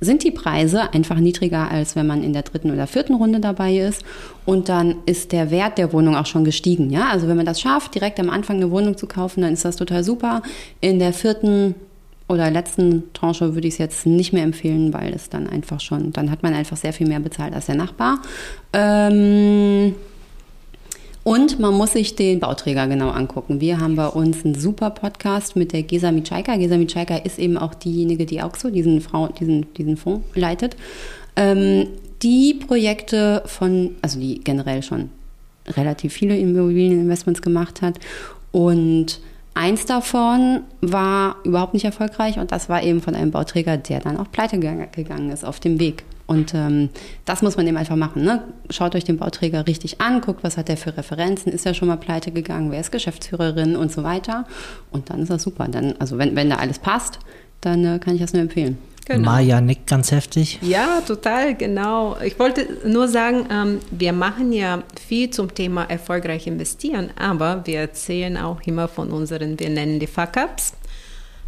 [0.00, 3.76] sind die Preise einfach niedriger, als wenn man in der dritten oder vierten Runde dabei
[3.76, 4.04] ist.
[4.46, 6.90] Und dann ist der Wert der Wohnung auch schon gestiegen.
[6.90, 7.08] Ja?
[7.08, 9.74] Also wenn man das schafft, direkt am Anfang eine Wohnung zu kaufen, dann ist das
[9.74, 10.42] total super.
[10.80, 11.74] In der vierten
[12.28, 16.12] oder letzten Tranche würde ich es jetzt nicht mehr empfehlen, weil es dann einfach schon,
[16.12, 18.20] dann hat man einfach sehr viel mehr bezahlt als der Nachbar.
[18.72, 19.94] Ähm,
[21.22, 23.58] Und man muss sich den Bauträger genau angucken.
[23.58, 26.56] Wir haben bei uns einen super Podcast mit der Gesa Mitschaika.
[26.56, 30.76] Gesa Mitschaika ist eben auch diejenige, die auch so diesen, Frau, diesen, diesen Fonds leitet.
[31.36, 31.86] Ähm,
[32.22, 35.08] die Projekte von, also die generell schon
[35.66, 37.98] relativ viele Immobilieninvestments gemacht hat
[38.52, 39.18] und
[39.54, 44.18] Eins davon war überhaupt nicht erfolgreich und das war eben von einem Bauträger, der dann
[44.18, 46.04] auch pleite gegangen ist auf dem Weg.
[46.26, 46.88] Und ähm,
[47.24, 48.24] das muss man eben einfach machen.
[48.24, 48.42] Ne?
[48.70, 51.88] Schaut euch den Bauträger richtig an, guckt, was hat er für Referenzen, ist er schon
[51.88, 54.46] mal pleite gegangen, wer ist Geschäftsführerin und so weiter.
[54.90, 55.68] Und dann ist das super.
[55.68, 57.18] Dann, also wenn, wenn da alles passt,
[57.60, 58.78] dann äh, kann ich das nur empfehlen.
[59.06, 59.32] Genau.
[59.32, 60.58] Maja nickt ganz heftig.
[60.62, 62.16] Ja, total, genau.
[62.24, 67.80] Ich wollte nur sagen, ähm, wir machen ja viel zum Thema erfolgreich investieren, aber wir
[67.80, 70.72] erzählen auch immer von unseren, wir nennen die Fuck-Ups.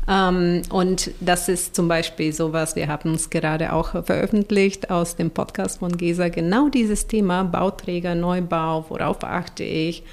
[0.07, 5.31] Ähm, und das ist zum Beispiel sowas, wir haben es gerade auch veröffentlicht aus dem
[5.31, 10.05] Podcast von Gesa, genau dieses Thema Bauträger, Neubau, worauf achte ich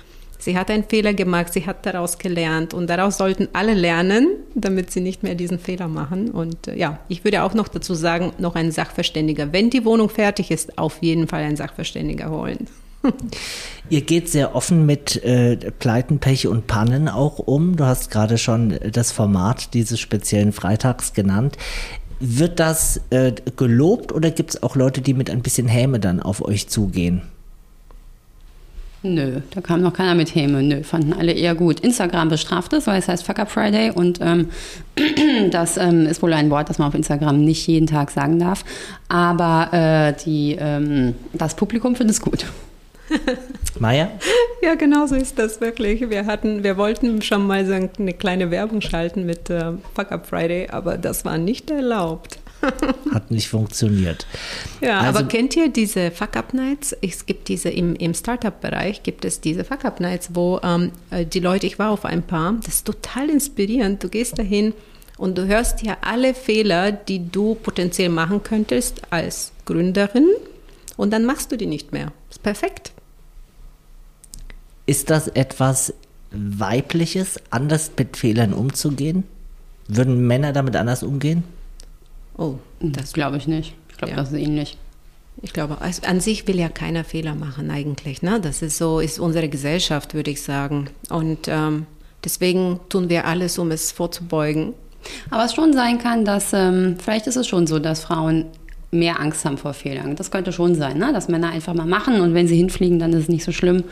[0.43, 4.91] Sie hat einen Fehler gemacht, sie hat daraus gelernt und daraus sollten alle lernen, damit
[4.91, 6.31] sie nicht mehr diesen Fehler machen.
[6.31, 9.53] Und äh, ja, ich würde auch noch dazu sagen, noch ein Sachverständiger.
[9.53, 12.67] Wenn die Wohnung fertig ist, auf jeden Fall einen Sachverständiger holen.
[13.89, 17.77] Ihr geht sehr offen mit äh, Pleiten, Pech und Pannen auch um.
[17.77, 21.57] Du hast gerade schon das Format dieses speziellen Freitags genannt.
[22.19, 26.21] Wird das äh, gelobt oder gibt es auch Leute, die mit ein bisschen Häme dann
[26.21, 27.21] auf euch zugehen?
[29.05, 30.63] Nö, da kam noch keiner mit Häme.
[30.63, 31.81] Nö, fanden alle eher gut.
[31.81, 34.49] Instagram bestraft es, weil es heißt Fuck Up Friday und ähm,
[35.51, 38.63] das ähm, ist wohl ein Wort, das man auf Instagram nicht jeden Tag sagen darf.
[39.09, 42.45] Aber äh, die, ähm, das Publikum findet es gut.
[43.79, 44.09] Maja?
[44.61, 46.09] Ja, genau so ist das wirklich.
[46.09, 50.27] Wir hatten, wir wollten schon mal so eine kleine Werbung schalten mit äh, Fuck Up
[50.27, 52.39] Friday, aber das war nicht erlaubt.
[53.11, 54.25] Hat nicht funktioniert.
[54.81, 56.95] Ja, also, aber kennt ihr diese Fuck-Up-Nights?
[57.01, 61.67] Es gibt diese im, im Startup-Bereich gibt es diese Fuck-Up-Nights, wo ähm, äh, die Leute,
[61.67, 64.03] ich war auf ein paar, das ist total inspirierend.
[64.03, 64.73] Du gehst dahin
[65.17, 70.27] und du hörst ja alle Fehler, die du potenziell machen könntest als Gründerin
[70.97, 72.11] und dann machst du die nicht mehr.
[72.29, 72.91] Ist perfekt.
[74.85, 75.93] Ist das etwas
[76.31, 79.23] Weibliches, anders mit Fehlern umzugehen?
[79.87, 81.43] Würden Männer damit anders umgehen?
[82.37, 83.75] Oh, das glaube ich nicht.
[83.89, 84.17] Ich glaube, ja.
[84.17, 84.77] das ist ähnlich.
[85.41, 88.21] Ich glaube, an sich will ja keiner Fehler machen eigentlich.
[88.21, 88.39] Ne?
[88.39, 90.89] Das ist so, ist unsere Gesellschaft, würde ich sagen.
[91.09, 91.85] Und ähm,
[92.23, 94.73] deswegen tun wir alles, um es vorzubeugen.
[95.29, 98.45] Aber es schon sein kann, dass ähm, vielleicht ist es schon so, dass Frauen
[98.91, 100.15] mehr Angst haben vor Fehlern.
[100.15, 101.11] Das könnte schon sein, ne?
[101.11, 103.83] dass Männer einfach mal machen und wenn sie hinfliegen, dann ist es nicht so schlimm.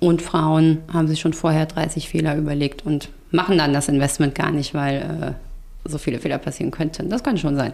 [0.00, 4.50] Und Frauen haben sich schon vorher 30 Fehler überlegt und machen dann das Investment gar
[4.50, 5.49] nicht, weil äh,
[5.84, 7.08] so viele Fehler passieren könnten.
[7.08, 7.72] Das kann schon sein.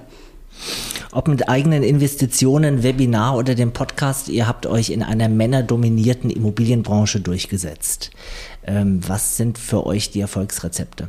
[1.12, 7.20] Ob mit eigenen Investitionen, Webinar oder dem Podcast, ihr habt euch in einer männerdominierten Immobilienbranche
[7.20, 8.10] durchgesetzt.
[8.66, 11.08] Ähm, was sind für euch die Erfolgsrezepte?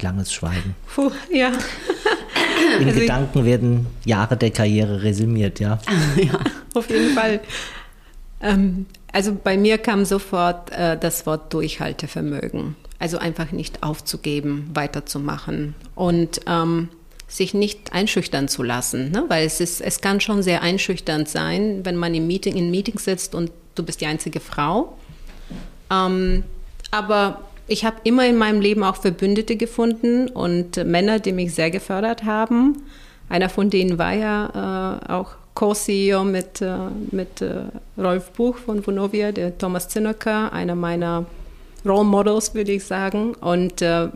[0.00, 0.74] Langes Schweigen.
[0.94, 1.52] Puh, ja.
[2.80, 5.78] In also Gedanken werden Jahre der Karriere resümiert, ja.
[6.16, 6.38] ja,
[6.74, 7.40] auf jeden Fall.
[8.40, 12.76] Ähm, also bei mir kam sofort äh, das Wort Durchhaltevermögen.
[13.02, 16.88] Also einfach nicht aufzugeben, weiterzumachen und ähm,
[17.26, 19.24] sich nicht einschüchtern zu lassen, ne?
[19.26, 23.00] weil es ist, es kann schon sehr einschüchternd sein, wenn man im Meeting, in Meeting
[23.00, 24.96] sitzt und du bist die einzige Frau.
[25.90, 26.44] Ähm,
[26.92, 31.72] aber ich habe immer in meinem Leben auch Verbündete gefunden und Männer, die mich sehr
[31.72, 32.84] gefördert haben.
[33.28, 36.76] Einer von denen war ja äh, auch Co-CEO mit, äh,
[37.10, 37.64] mit äh,
[37.98, 41.26] Rolf Buch von Vonovia, der Thomas Zinnecker, einer meiner
[41.84, 43.34] Role Models, würde ich sagen.
[43.34, 44.08] Und äh,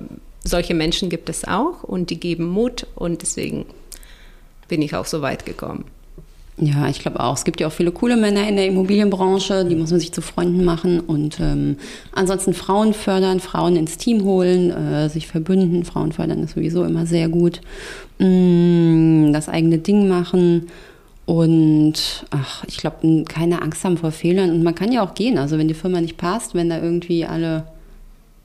[0.45, 3.67] solche Menschen gibt es auch und die geben Mut und deswegen
[4.69, 5.85] bin ich auch so weit gekommen.
[6.59, 7.35] Ja, ich glaube auch.
[7.35, 10.23] Es gibt ja auch viele coole Männer in der Immobilienbranche, die muss man sich zu
[10.23, 11.77] Freunden machen und ähm,
[12.13, 15.85] ansonsten Frauen fördern, Frauen ins Team holen, äh, sich verbünden.
[15.85, 17.61] Frauen fördern ist sowieso immer sehr gut.
[18.19, 20.69] Mm, das eigene Ding machen
[21.27, 24.51] und ach, ich glaube, keine Angst haben vor Fehlern.
[24.51, 25.39] Und man kann ja auch gehen.
[25.39, 27.67] Also wenn die Firma nicht passt, wenn da irgendwie alle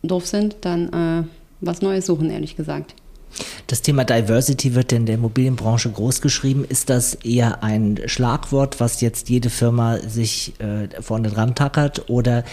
[0.02, 1.24] doof sind, dann äh,
[1.62, 2.96] was Neues suchen, ehrlich gesagt.
[3.68, 6.66] Das Thema Diversity wird in der Immobilienbranche groß geschrieben.
[6.68, 12.10] Ist das eher ein Schlagwort, was jetzt jede Firma sich äh, vorne dran tackert?
[12.10, 12.44] Oder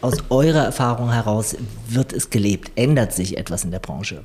[0.00, 1.56] aus eurer Erfahrung heraus
[1.88, 2.70] wird es gelebt?
[2.76, 4.22] Ändert sich etwas in der Branche?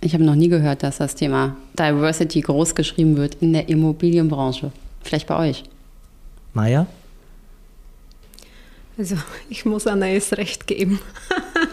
[0.00, 4.72] Ich habe noch nie gehört, dass das Thema Diversity groß geschrieben wird in der Immobilienbranche.
[5.02, 5.64] Vielleicht bei euch.
[6.54, 6.86] Maja?
[8.96, 9.16] Also
[9.48, 11.00] ich muss Anais recht geben.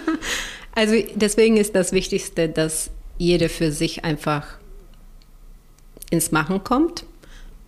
[0.75, 4.45] also deswegen ist das Wichtigste, dass jeder für sich einfach
[6.09, 7.05] ins Machen kommt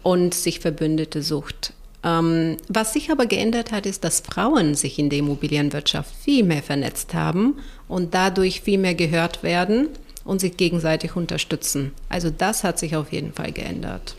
[0.04, 1.74] und sich Verbündete sucht.
[2.04, 6.64] Ähm, was sich aber geändert hat, ist, dass Frauen sich in der Immobilienwirtschaft viel mehr
[6.64, 7.56] vernetzt haben
[7.88, 9.90] und dadurch viel mehr gehört werden
[10.30, 11.92] und sich gegenseitig unterstützen.
[12.08, 14.16] Also das hat sich auf jeden Fall geändert.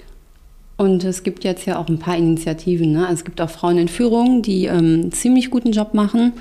[0.76, 2.92] Und es gibt jetzt ja auch ein paar Initiativen.
[2.92, 3.02] Ne?
[3.02, 6.32] Also es gibt auch Frauen in Führung, die ähm, einen ziemlich guten Job machen.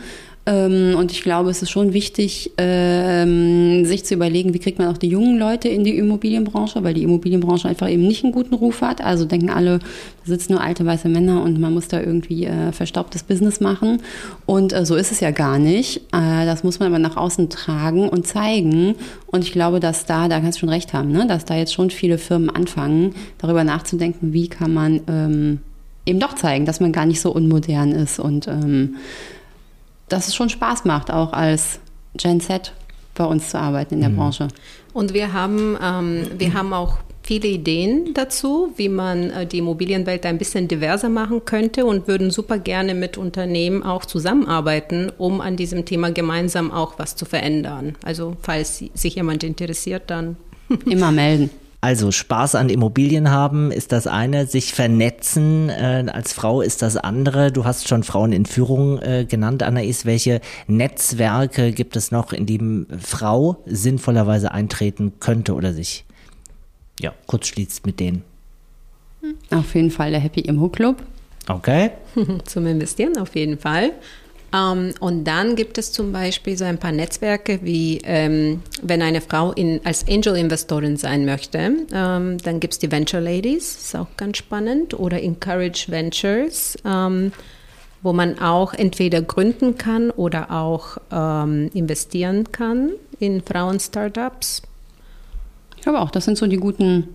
[0.50, 4.88] Ähm, und ich glaube, es ist schon wichtig, ähm, sich zu überlegen, wie kriegt man
[4.88, 8.56] auch die jungen Leute in die Immobilienbranche, weil die Immobilienbranche einfach eben nicht einen guten
[8.56, 9.00] Ruf hat.
[9.00, 9.86] Also denken alle, da
[10.26, 14.02] sitzen nur alte weiße Männer und man muss da irgendwie äh, verstaubtes Business machen.
[14.48, 15.98] Und äh, so ist es ja gar nicht.
[16.14, 18.96] Äh, das muss man aber nach außen tragen und zeigen.
[19.28, 21.28] Und ich glaube, dass da, da kannst du schon recht haben, ne?
[21.28, 25.60] dass da jetzt schon viele Firmen anfangen, darüber nachzudenken, wie kann man ähm,
[26.08, 28.48] eben doch zeigen, dass man gar nicht so unmodern ist und
[30.10, 31.80] dass es schon Spaß macht, auch als
[32.16, 32.74] Gen Z
[33.16, 34.18] bei uns zu arbeiten in der mhm.
[34.18, 34.48] Branche.
[34.94, 40.26] Und wir haben, ähm, wir haben auch viele Ideen dazu, wie man äh, die Immobilienwelt
[40.26, 45.56] ein bisschen diverser machen könnte und würden super gerne mit Unternehmen auch zusammenarbeiten, um an
[45.56, 47.96] diesem Thema gemeinsam auch was zu verändern.
[48.04, 50.38] Also falls sich jemand interessiert, dann
[50.86, 51.52] immer melden.
[51.82, 56.98] Also Spaß an Immobilien haben ist das eine, sich vernetzen äh, als Frau ist das
[56.98, 57.54] andere.
[57.54, 60.06] Du hast schon Frauen in Führung äh, genannt, Anais.
[60.06, 66.06] Welche Netzwerke gibt es noch, in die Frau sinnvollerweise eintreten könnte oder sich
[67.00, 68.24] ja, kurz schließt mit denen?
[69.50, 71.02] Auf jeden Fall der Happy Immo Club.
[71.48, 71.92] Okay.
[72.46, 73.94] Zum Investieren auf jeden Fall.
[74.54, 79.22] Ähm, und dann gibt es zum Beispiel so ein paar Netzwerke, wie ähm, wenn eine
[79.22, 84.08] Frau in, als Angel-Investorin sein möchte, ähm, dann gibt es die Venture Ladies, ist auch
[84.18, 87.32] ganz spannend, oder Encourage Ventures, ähm,
[88.02, 94.62] wo man auch entweder gründen kann oder auch ähm, investieren kann in Frauen-Startups.
[95.76, 97.10] Ich glaube auch, das sind so die guten,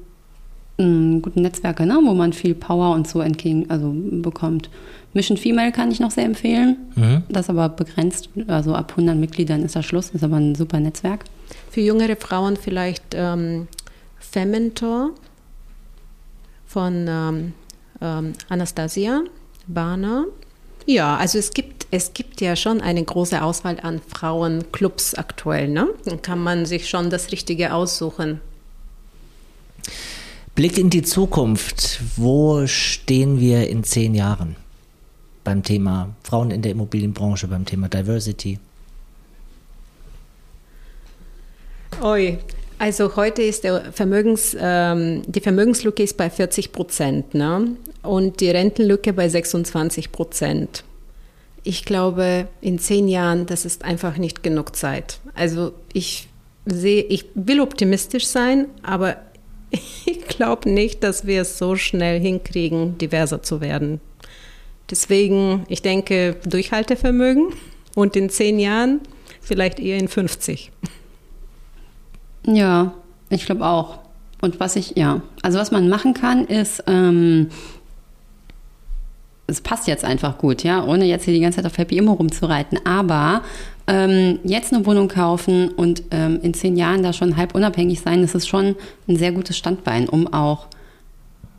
[0.78, 1.98] mh, guten Netzwerke, ne?
[2.04, 4.70] wo man viel Power und so entgegen, also bekommt.
[5.12, 6.76] Mission Female kann ich noch sehr empfehlen.
[6.96, 7.22] Mhm.
[7.28, 10.80] Das ist aber begrenzt, also ab 100 Mitgliedern ist das Schluss, ist aber ein super
[10.80, 11.24] Netzwerk.
[11.70, 13.68] Für jüngere Frauen vielleicht ähm,
[14.18, 15.10] Fementor
[16.66, 17.52] von ähm,
[18.00, 19.22] ähm, Anastasia
[19.66, 20.24] Barner.
[20.86, 25.68] Ja, also es gibt, es gibt ja schon eine große Auswahl an Frauenclubs aktuell.
[25.68, 25.88] Ne?
[26.04, 28.40] Dann kann man sich schon das Richtige aussuchen.
[30.54, 32.00] Blick in die Zukunft.
[32.16, 34.56] Wo stehen wir in zehn Jahren?
[35.44, 38.58] beim Thema Frauen in der Immobilienbranche, beim Thema Diversity?
[42.02, 42.38] Oi,
[42.78, 47.76] also heute ist Vermögens, ähm, die Vermögenslücke ist bei 40 Prozent ne?
[48.02, 50.82] und die Rentenlücke bei 26 Prozent.
[51.62, 55.20] Ich glaube, in zehn Jahren, das ist einfach nicht genug Zeit.
[55.34, 56.28] Also ich
[56.66, 59.16] sehe, ich will optimistisch sein, aber
[60.06, 64.00] ich glaube nicht, dass wir es so schnell hinkriegen, diverser zu werden.
[64.90, 67.48] Deswegen, ich denke, Durchhaltevermögen
[67.94, 69.00] und in zehn Jahren
[69.40, 70.70] vielleicht eher in 50.
[72.46, 72.92] Ja,
[73.30, 73.98] ich glaube auch.
[74.40, 77.48] Und was ich, ja, also was man machen kann, ist, ähm,
[79.46, 82.12] es passt jetzt einfach gut, ja, ohne jetzt hier die ganze Zeit auf Happy Immo
[82.12, 82.78] rumzureiten.
[82.84, 83.42] Aber
[83.86, 88.22] ähm, jetzt eine Wohnung kaufen und ähm, in zehn Jahren da schon halb unabhängig sein,
[88.22, 88.76] das ist schon
[89.08, 90.66] ein sehr gutes Standbein, um auch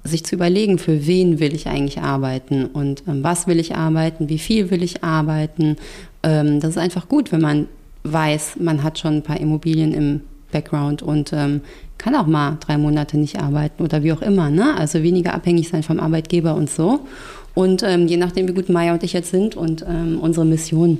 [0.03, 4.29] sich zu überlegen, für wen will ich eigentlich arbeiten und ähm, was will ich arbeiten,
[4.29, 5.77] wie viel will ich arbeiten.
[6.23, 7.67] Ähm, das ist einfach gut, wenn man
[8.03, 10.21] weiß, man hat schon ein paar Immobilien im
[10.51, 11.61] Background und ähm,
[11.97, 14.49] kann auch mal drei Monate nicht arbeiten oder wie auch immer.
[14.49, 14.75] Ne?
[14.77, 17.01] Also weniger abhängig sein vom Arbeitgeber und so.
[17.55, 20.99] Und ähm, je nachdem, wie gut Maya und ich jetzt sind und unsere Mission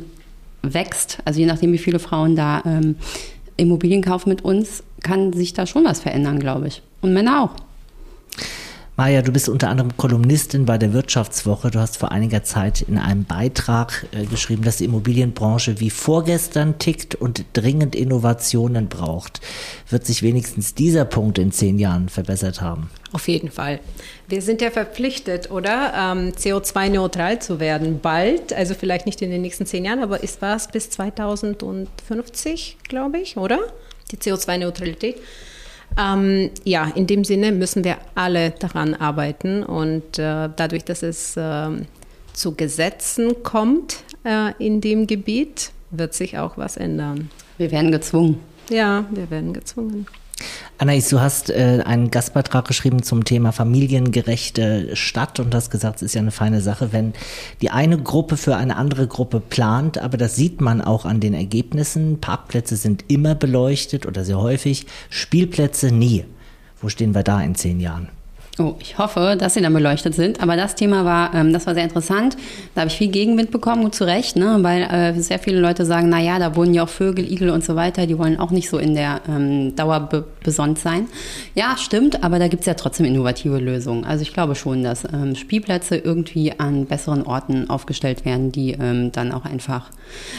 [0.74, 2.96] wächst, also je nachdem, wie viele Frauen da ähm,
[3.58, 6.82] Immobilien kaufen mit uns, kann sich da schon was verändern, glaube ich.
[7.02, 7.65] Und Männer auch.
[8.98, 11.70] Maja, du bist unter anderem Kolumnistin bei der Wirtschaftswoche.
[11.70, 16.80] Du hast vor einiger Zeit in einem Beitrag äh, geschrieben, dass die Immobilienbranche wie vorgestern
[16.80, 19.42] tickt und dringend Innovationen braucht.
[19.90, 22.90] Wird sich wenigstens dieser Punkt in zehn Jahren verbessert haben?
[23.12, 23.82] Auf jeden Fall.
[24.30, 25.92] Wir sind ja verpflichtet, oder?
[25.94, 28.00] Ähm, CO2-neutral zu werden.
[28.00, 33.18] Bald, also vielleicht nicht in den nächsten zehn Jahren, aber ist was bis 2050, glaube
[33.18, 33.60] ich, oder?
[34.14, 35.18] Die CO2-Neutralität.
[35.98, 41.38] Ähm, ja, in dem Sinne müssen wir alle daran arbeiten und äh, dadurch, dass es
[41.38, 41.70] äh,
[42.34, 47.30] zu Gesetzen kommt äh, in dem Gebiet, wird sich auch was ändern.
[47.58, 48.40] Wir werden gezwungen.
[48.70, 50.06] Ja, wir werden gezwungen.
[50.78, 56.02] Anais, du hast äh, einen Gastbeitrag geschrieben zum Thema familiengerechte Stadt und hast gesagt, es
[56.02, 57.14] ist ja eine feine Sache, wenn
[57.62, 61.34] die eine Gruppe für eine andere Gruppe plant, aber das sieht man auch an den
[61.34, 62.20] Ergebnissen.
[62.20, 66.26] Parkplätze sind immer beleuchtet oder sehr häufig, Spielplätze nie.
[66.82, 68.10] Wo stehen wir da in zehn Jahren?
[68.58, 70.42] Oh, ich hoffe, dass sie dann beleuchtet sind.
[70.42, 72.38] Aber das Thema war, ähm, das war sehr interessant.
[72.74, 74.60] Da habe ich viel Gegenwind bekommen und zu Recht, ne?
[74.62, 77.66] weil äh, sehr viele Leute sagen, na ja, da wohnen ja auch Vögel, Igel und
[77.66, 78.08] so weiter.
[78.08, 81.08] Die wollen auch nicht so in der ähm, Dauer be besonnt sein.
[81.56, 84.06] Ja, stimmt, aber da gibt es ja trotzdem innovative Lösungen.
[84.06, 89.12] Also ich glaube schon, dass ähm, Spielplätze irgendwie an besseren Orten aufgestellt werden, die ähm,
[89.12, 89.90] dann auch einfach.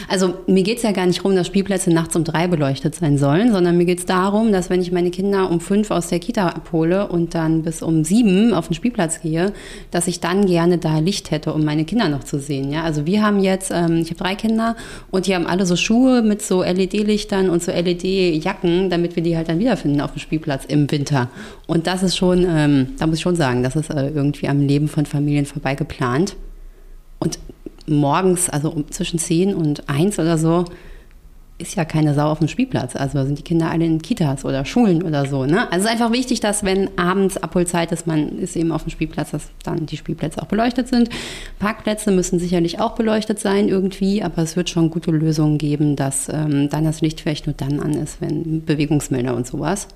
[0.07, 3.17] Also mir geht es ja gar nicht darum, dass Spielplätze nachts um drei beleuchtet sein
[3.17, 6.19] sollen, sondern mir geht es darum, dass wenn ich meine Kinder um fünf aus der
[6.19, 9.53] Kita abhole und dann bis um sieben auf den Spielplatz gehe,
[9.91, 12.71] dass ich dann gerne da Licht hätte, um meine Kinder noch zu sehen.
[12.71, 14.75] Ja, also wir haben jetzt, ähm, ich habe drei Kinder
[15.11, 19.35] und die haben alle so Schuhe mit so LED-Lichtern und so LED-Jacken, damit wir die
[19.35, 21.29] halt dann wiederfinden auf dem Spielplatz im Winter.
[21.67, 24.61] Und das ist schon, ähm, da muss ich schon sagen, das ist äh, irgendwie am
[24.61, 26.35] Leben von Familien vorbei geplant.
[27.19, 27.39] Und
[27.87, 30.65] morgens, also um zwischen zehn und eins oder so,
[31.59, 32.95] ist ja keine Sau auf dem Spielplatz.
[32.95, 35.45] Also sind die Kinder alle in Kitas oder Schulen oder so.
[35.45, 35.71] Ne?
[35.71, 38.91] Also es ist einfach wichtig, dass wenn abends Abholzeit ist, man ist eben auf dem
[38.91, 41.09] Spielplatz, dass dann die Spielplätze auch beleuchtet sind.
[41.59, 46.29] Parkplätze müssen sicherlich auch beleuchtet sein irgendwie, aber es wird schon gute Lösungen geben, dass
[46.29, 49.87] ähm, dann das Licht vielleicht nur dann an ist, wenn Bewegungsmelder und sowas.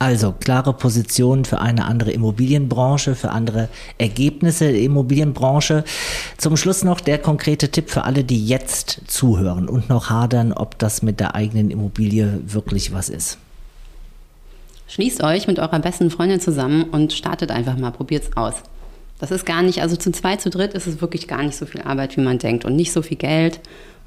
[0.00, 5.84] Also klare Position für eine andere Immobilienbranche, für andere Ergebnisse der Immobilienbranche.
[6.38, 10.78] Zum Schluss noch der konkrete Tipp für alle, die jetzt zuhören und noch hadern, ob
[10.78, 13.36] das mit der eigenen Immobilie wirklich was ist.
[14.88, 18.54] Schließt euch mit eurer besten Freundin zusammen und startet einfach mal, probiert es aus.
[19.18, 21.66] Das ist gar nicht, also zu zweit, zu dritt ist es wirklich gar nicht so
[21.66, 23.60] viel Arbeit, wie man denkt und nicht so viel Geld.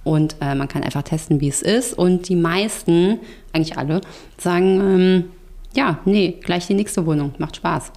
[0.03, 1.95] Und äh, man kann einfach testen, wie es ist.
[1.95, 3.19] Und die meisten,
[3.53, 4.01] eigentlich alle,
[4.39, 5.23] sagen, ähm,
[5.75, 7.33] ja, nee, gleich die nächste Wohnung.
[7.37, 7.91] Macht Spaß.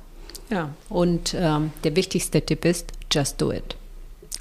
[0.51, 3.77] Ja, und ähm, der wichtigste Tipp ist, just do it.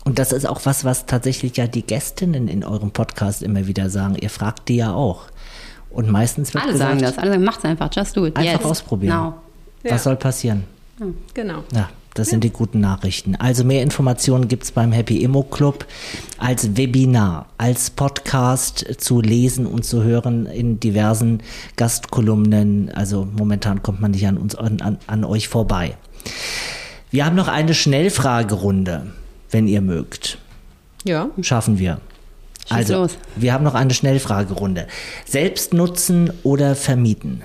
[0.04, 3.90] Und das ist auch was, was tatsächlich ja die Gästinnen in eurem Podcast immer wieder
[3.90, 4.16] sagen.
[4.16, 5.24] Ihr fragt die ja auch.
[5.90, 7.18] Und meistens wird Alle gesagt, sagen das.
[7.18, 8.36] Alle sagen, macht's einfach, just do it.
[8.36, 8.64] einfach yes.
[8.66, 9.16] ausprobieren.
[9.18, 9.34] Now.
[9.84, 9.98] Was Ja.
[10.00, 10.64] soll passieren?
[11.34, 11.64] Genau.
[11.74, 13.36] Ja, das sind die guten Nachrichten.
[13.36, 15.86] Also mehr Informationen gibt's beim Happy Immo Club
[16.38, 21.44] als Webinar, als Podcast zu lesen und zu hören in diversen
[21.76, 22.90] Gastkolumnen.
[22.90, 25.98] Also momentan kommt man nicht an uns an, an, an euch vorbei.
[27.12, 29.08] Wir haben noch eine Schnellfragerunde,
[29.52, 30.38] wenn ihr mögt.
[31.04, 31.30] Ja.
[31.42, 32.00] Schaffen wir.
[32.66, 33.18] Schieß Also, los.
[33.36, 34.88] wir haben noch eine Schnellfragerunde.
[35.26, 37.44] Selbst nutzen oder vermieten?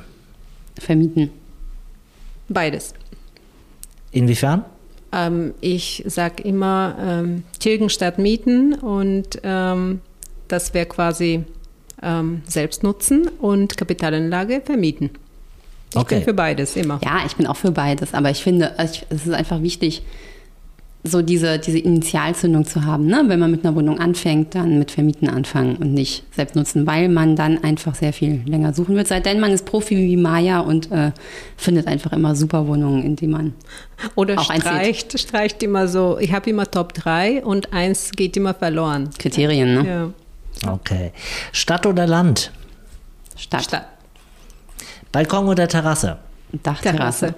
[0.78, 1.30] Vermieten.
[2.48, 2.94] Beides.
[4.12, 4.64] Inwiefern?
[5.12, 10.00] Ähm, ich sage immer ähm, tilgen statt mieten und ähm,
[10.48, 11.44] das wäre quasi
[12.02, 15.10] ähm, Selbstnutzen und Kapitalanlage vermieten.
[15.92, 16.16] Ich Okay.
[16.16, 17.00] bin für beides immer.
[17.04, 20.02] Ja, ich bin auch für beides, aber ich finde, also ich, es ist einfach wichtig,
[21.02, 23.06] so diese, diese Initialzündung zu haben.
[23.06, 23.22] Ne?
[23.26, 27.08] Wenn man mit einer Wohnung anfängt, dann mit Vermieten anfangen und nicht selbst nutzen, weil
[27.08, 29.08] man dann einfach sehr viel länger suchen wird.
[29.08, 31.12] Seitdem man ist Profi wie Maya und äh,
[31.56, 33.54] findet einfach immer super Wohnungen, in die man
[34.14, 38.52] Oder Auch streicht, streicht immer so, ich habe immer Top 3 und eins geht immer
[38.52, 39.08] verloren.
[39.18, 40.12] Kriterien, ne?
[40.62, 40.72] Ja.
[40.72, 41.12] Okay.
[41.52, 42.52] Stadt oder Land?
[43.36, 43.86] Stadt, Statt.
[45.12, 46.18] Balkon oder Terrasse?
[46.52, 47.26] Dachterrasse.
[47.26, 47.34] Terrasse.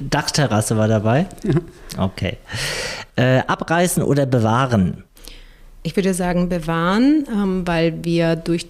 [0.00, 1.26] Dachterrasse war dabei?
[1.96, 2.36] Okay.
[3.16, 5.04] Äh, abreißen oder bewahren?
[5.82, 8.66] Ich würde sagen bewahren, ähm, weil wir durch,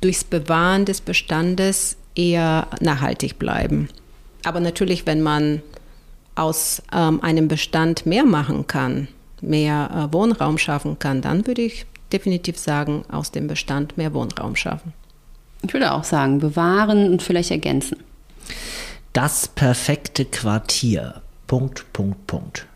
[0.00, 3.88] durchs Bewahren des Bestandes eher nachhaltig bleiben.
[4.44, 5.62] Aber natürlich, wenn man
[6.34, 9.08] aus ähm, einem Bestand mehr machen kann,
[9.40, 14.56] mehr äh, Wohnraum schaffen kann, dann würde ich definitiv sagen, aus dem Bestand mehr Wohnraum
[14.56, 14.92] schaffen.
[15.62, 17.98] Ich würde auch sagen, bewahren und vielleicht ergänzen.
[19.14, 21.22] Das perfekte Quartier.
[21.46, 22.66] Punkt, Punkt, Punkt.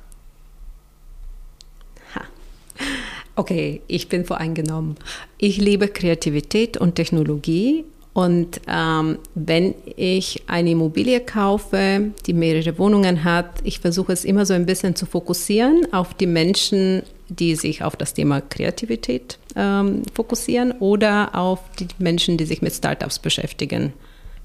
[3.35, 4.97] Okay, ich bin voreingenommen.
[5.37, 7.85] Ich liebe Kreativität und Technologie.
[8.13, 14.47] Und ähm, wenn ich eine Immobilie kaufe, die mehrere Wohnungen hat, ich versuche es immer
[14.47, 20.03] so ein bisschen zu fokussieren auf die Menschen, die sich auf das Thema Kreativität ähm,
[20.15, 23.93] fokussieren oder auf die Menschen, die sich mit Startups beschäftigen.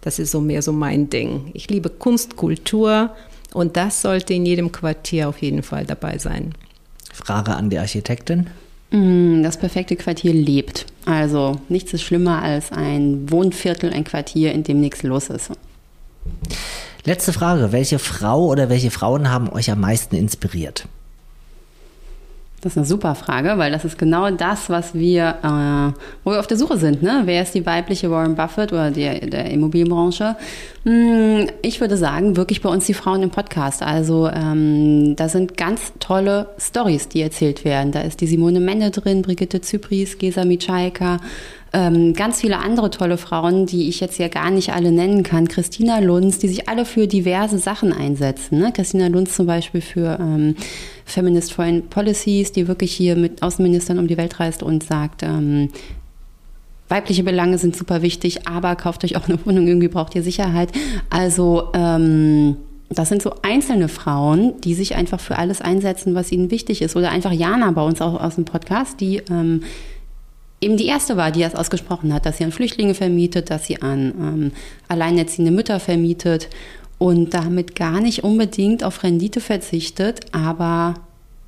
[0.04, 1.49] Das ist so mehr so mein Ding.
[1.54, 3.12] Ich liebe Kunst, Kultur
[3.54, 6.54] und das sollte in jedem Quartier auf jeden Fall dabei sein.
[7.14, 8.47] Frage an die Architektin.
[8.91, 10.86] Mm, Das perfekte Quartier lebt.
[11.06, 15.51] Also nichts ist schlimmer als ein Wohnviertel, ein Quartier, in dem nichts los ist.
[17.06, 17.72] Letzte Frage.
[17.72, 20.88] Welche Frau oder welche Frauen haben euch am meisten inspiriert?
[22.64, 26.39] Das ist eine super Frage, weil das ist genau das, was wir, äh, wo wir
[26.39, 27.03] auf der Suche sind.
[27.03, 27.24] Ne?
[27.26, 30.38] Wer ist die weibliche Warren Buffett oder der, der Immobilienbranche?
[30.86, 33.84] Hm, ich würde sagen, wirklich bei uns die Frauen im Podcast.
[33.84, 37.91] Also ähm, da sind ganz tolle Stories, die erzählt werden.
[37.91, 41.20] Da ist die Simone Mende drin, Brigitte Zypries, Gesa Mitschaika,
[41.74, 45.47] ähm, ganz viele andere tolle Frauen, die ich jetzt ja gar nicht alle nennen kann.
[45.47, 48.59] Christina Lunz, die sich alle für diverse Sachen einsetzen.
[48.59, 48.72] Ne?
[48.72, 50.55] Christina Lunz zum Beispiel für ähm,
[51.06, 55.70] Feminist Foreign Policies, die wirklich hier mit Außenministern um die Welt reist und sagt, ähm,
[56.89, 60.72] weibliche Belange sind super wichtig, aber kauft euch auch eine Wohnung, irgendwie braucht ihr Sicherheit.
[61.10, 62.58] Also ähm,
[62.89, 66.95] das sind so einzelne Frauen, die sich einfach für alles einsetzen, was ihnen wichtig ist.
[66.95, 69.64] Oder einfach Jana bei uns auch aus dem Podcast, die ähm,
[70.62, 73.82] eben die erste war, die das ausgesprochen hat, dass sie an Flüchtlinge vermietet, dass sie
[73.82, 74.51] an ähm,
[74.88, 76.49] alleinerziehende Mütter vermietet
[77.04, 80.93] und damit gar nicht unbedingt auf Rendite verzichtet, aber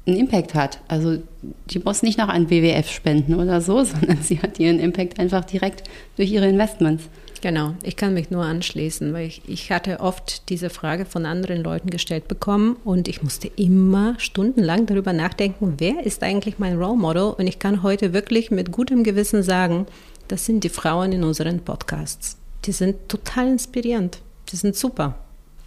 [0.06, 0.82] einen Impact hat.
[0.90, 1.20] Also
[1.68, 5.46] die muss nicht noch an WWF spenden oder so, sondern sie hat ihren Impact einfach
[5.46, 7.06] direkt durch ihre Investments.
[7.42, 11.64] Genau, ich kann mich nur anschließen, weil ich, ich hatte oft diese Frage von anderen
[11.64, 16.98] Leuten gestellt bekommen und ich musste immer stundenlang darüber nachdenken, wer ist eigentlich mein Role
[16.98, 17.34] Model?
[17.38, 19.86] Und ich kann heute wirklich mit gutem Gewissen sagen,
[20.28, 22.36] das sind die Frauen in unseren Podcasts.
[22.66, 24.20] Die sind total inspirierend.
[24.52, 25.16] Die sind super.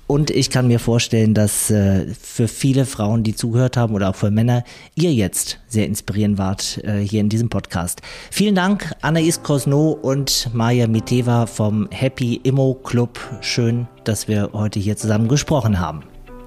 [0.08, 4.14] Und ich kann mir vorstellen, dass äh, für viele Frauen, die zugehört haben oder auch
[4.16, 8.00] für Männer, ihr jetzt sehr inspirierend wart äh, hier in diesem Podcast.
[8.30, 13.20] Vielen Dank, Anaïs Cosno und Maja Miteva vom Happy Immo Club.
[13.42, 16.02] Schön, dass wir heute hier zusammen gesprochen haben.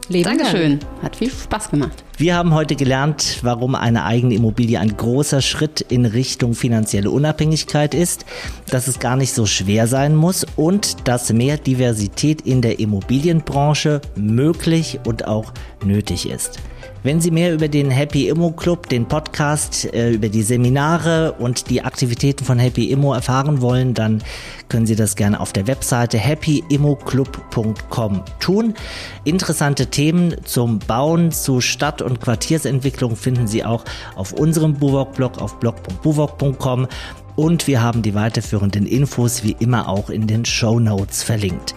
[0.10, 0.80] Leben Dankeschön.
[1.02, 2.04] Hat viel Spaß gemacht.
[2.18, 7.94] Wir haben heute gelernt, warum eine eigene Immobilie ein großer Schritt in Richtung finanzielle Unabhängigkeit
[7.94, 8.26] ist,
[8.70, 14.02] dass es gar nicht so schwer sein muss und dass mehr Diversität in der Immobilienbranche
[14.16, 16.60] möglich und auch nötig ist.
[17.04, 21.72] Wenn Sie mehr über den Happy Immo Club, den Podcast, äh, über die Seminare und
[21.72, 24.24] die Aktivitäten von Happy Immo erfahren wollen, dann
[24.70, 28.76] können Sie das gerne auf der Webseite happyimmoclub.com tun.
[29.24, 33.84] Interessante Themen zum Bauen, zu Stadt- und Quartiersentwicklung finden Sie auch
[34.16, 36.88] auf unserem Buwok-Blog auf blog.buwok.com
[37.36, 41.74] und wir haben die weiterführenden Infos wie immer auch in den Show Notes verlinkt.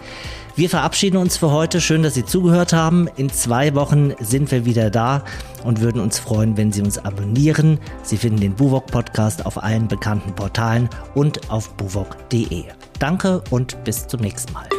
[0.55, 1.81] Wir verabschieden uns für heute.
[1.81, 3.09] Schön, dass Sie zugehört haben.
[3.17, 5.25] In zwei Wochen sind wir wieder da
[5.65, 7.77] und würden uns freuen, wenn Sie uns abonnieren.
[8.03, 12.63] Sie finden den Buwok Podcast auf allen bekannten Portalen und auf buwok.de.
[12.99, 14.69] Danke und bis zum nächsten Mal.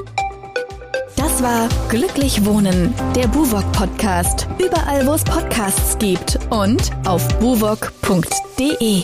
[1.17, 4.47] Das war Glücklich Wohnen, der Buwok Podcast.
[4.59, 9.03] Überall, wo es Podcasts gibt und auf buwok.de.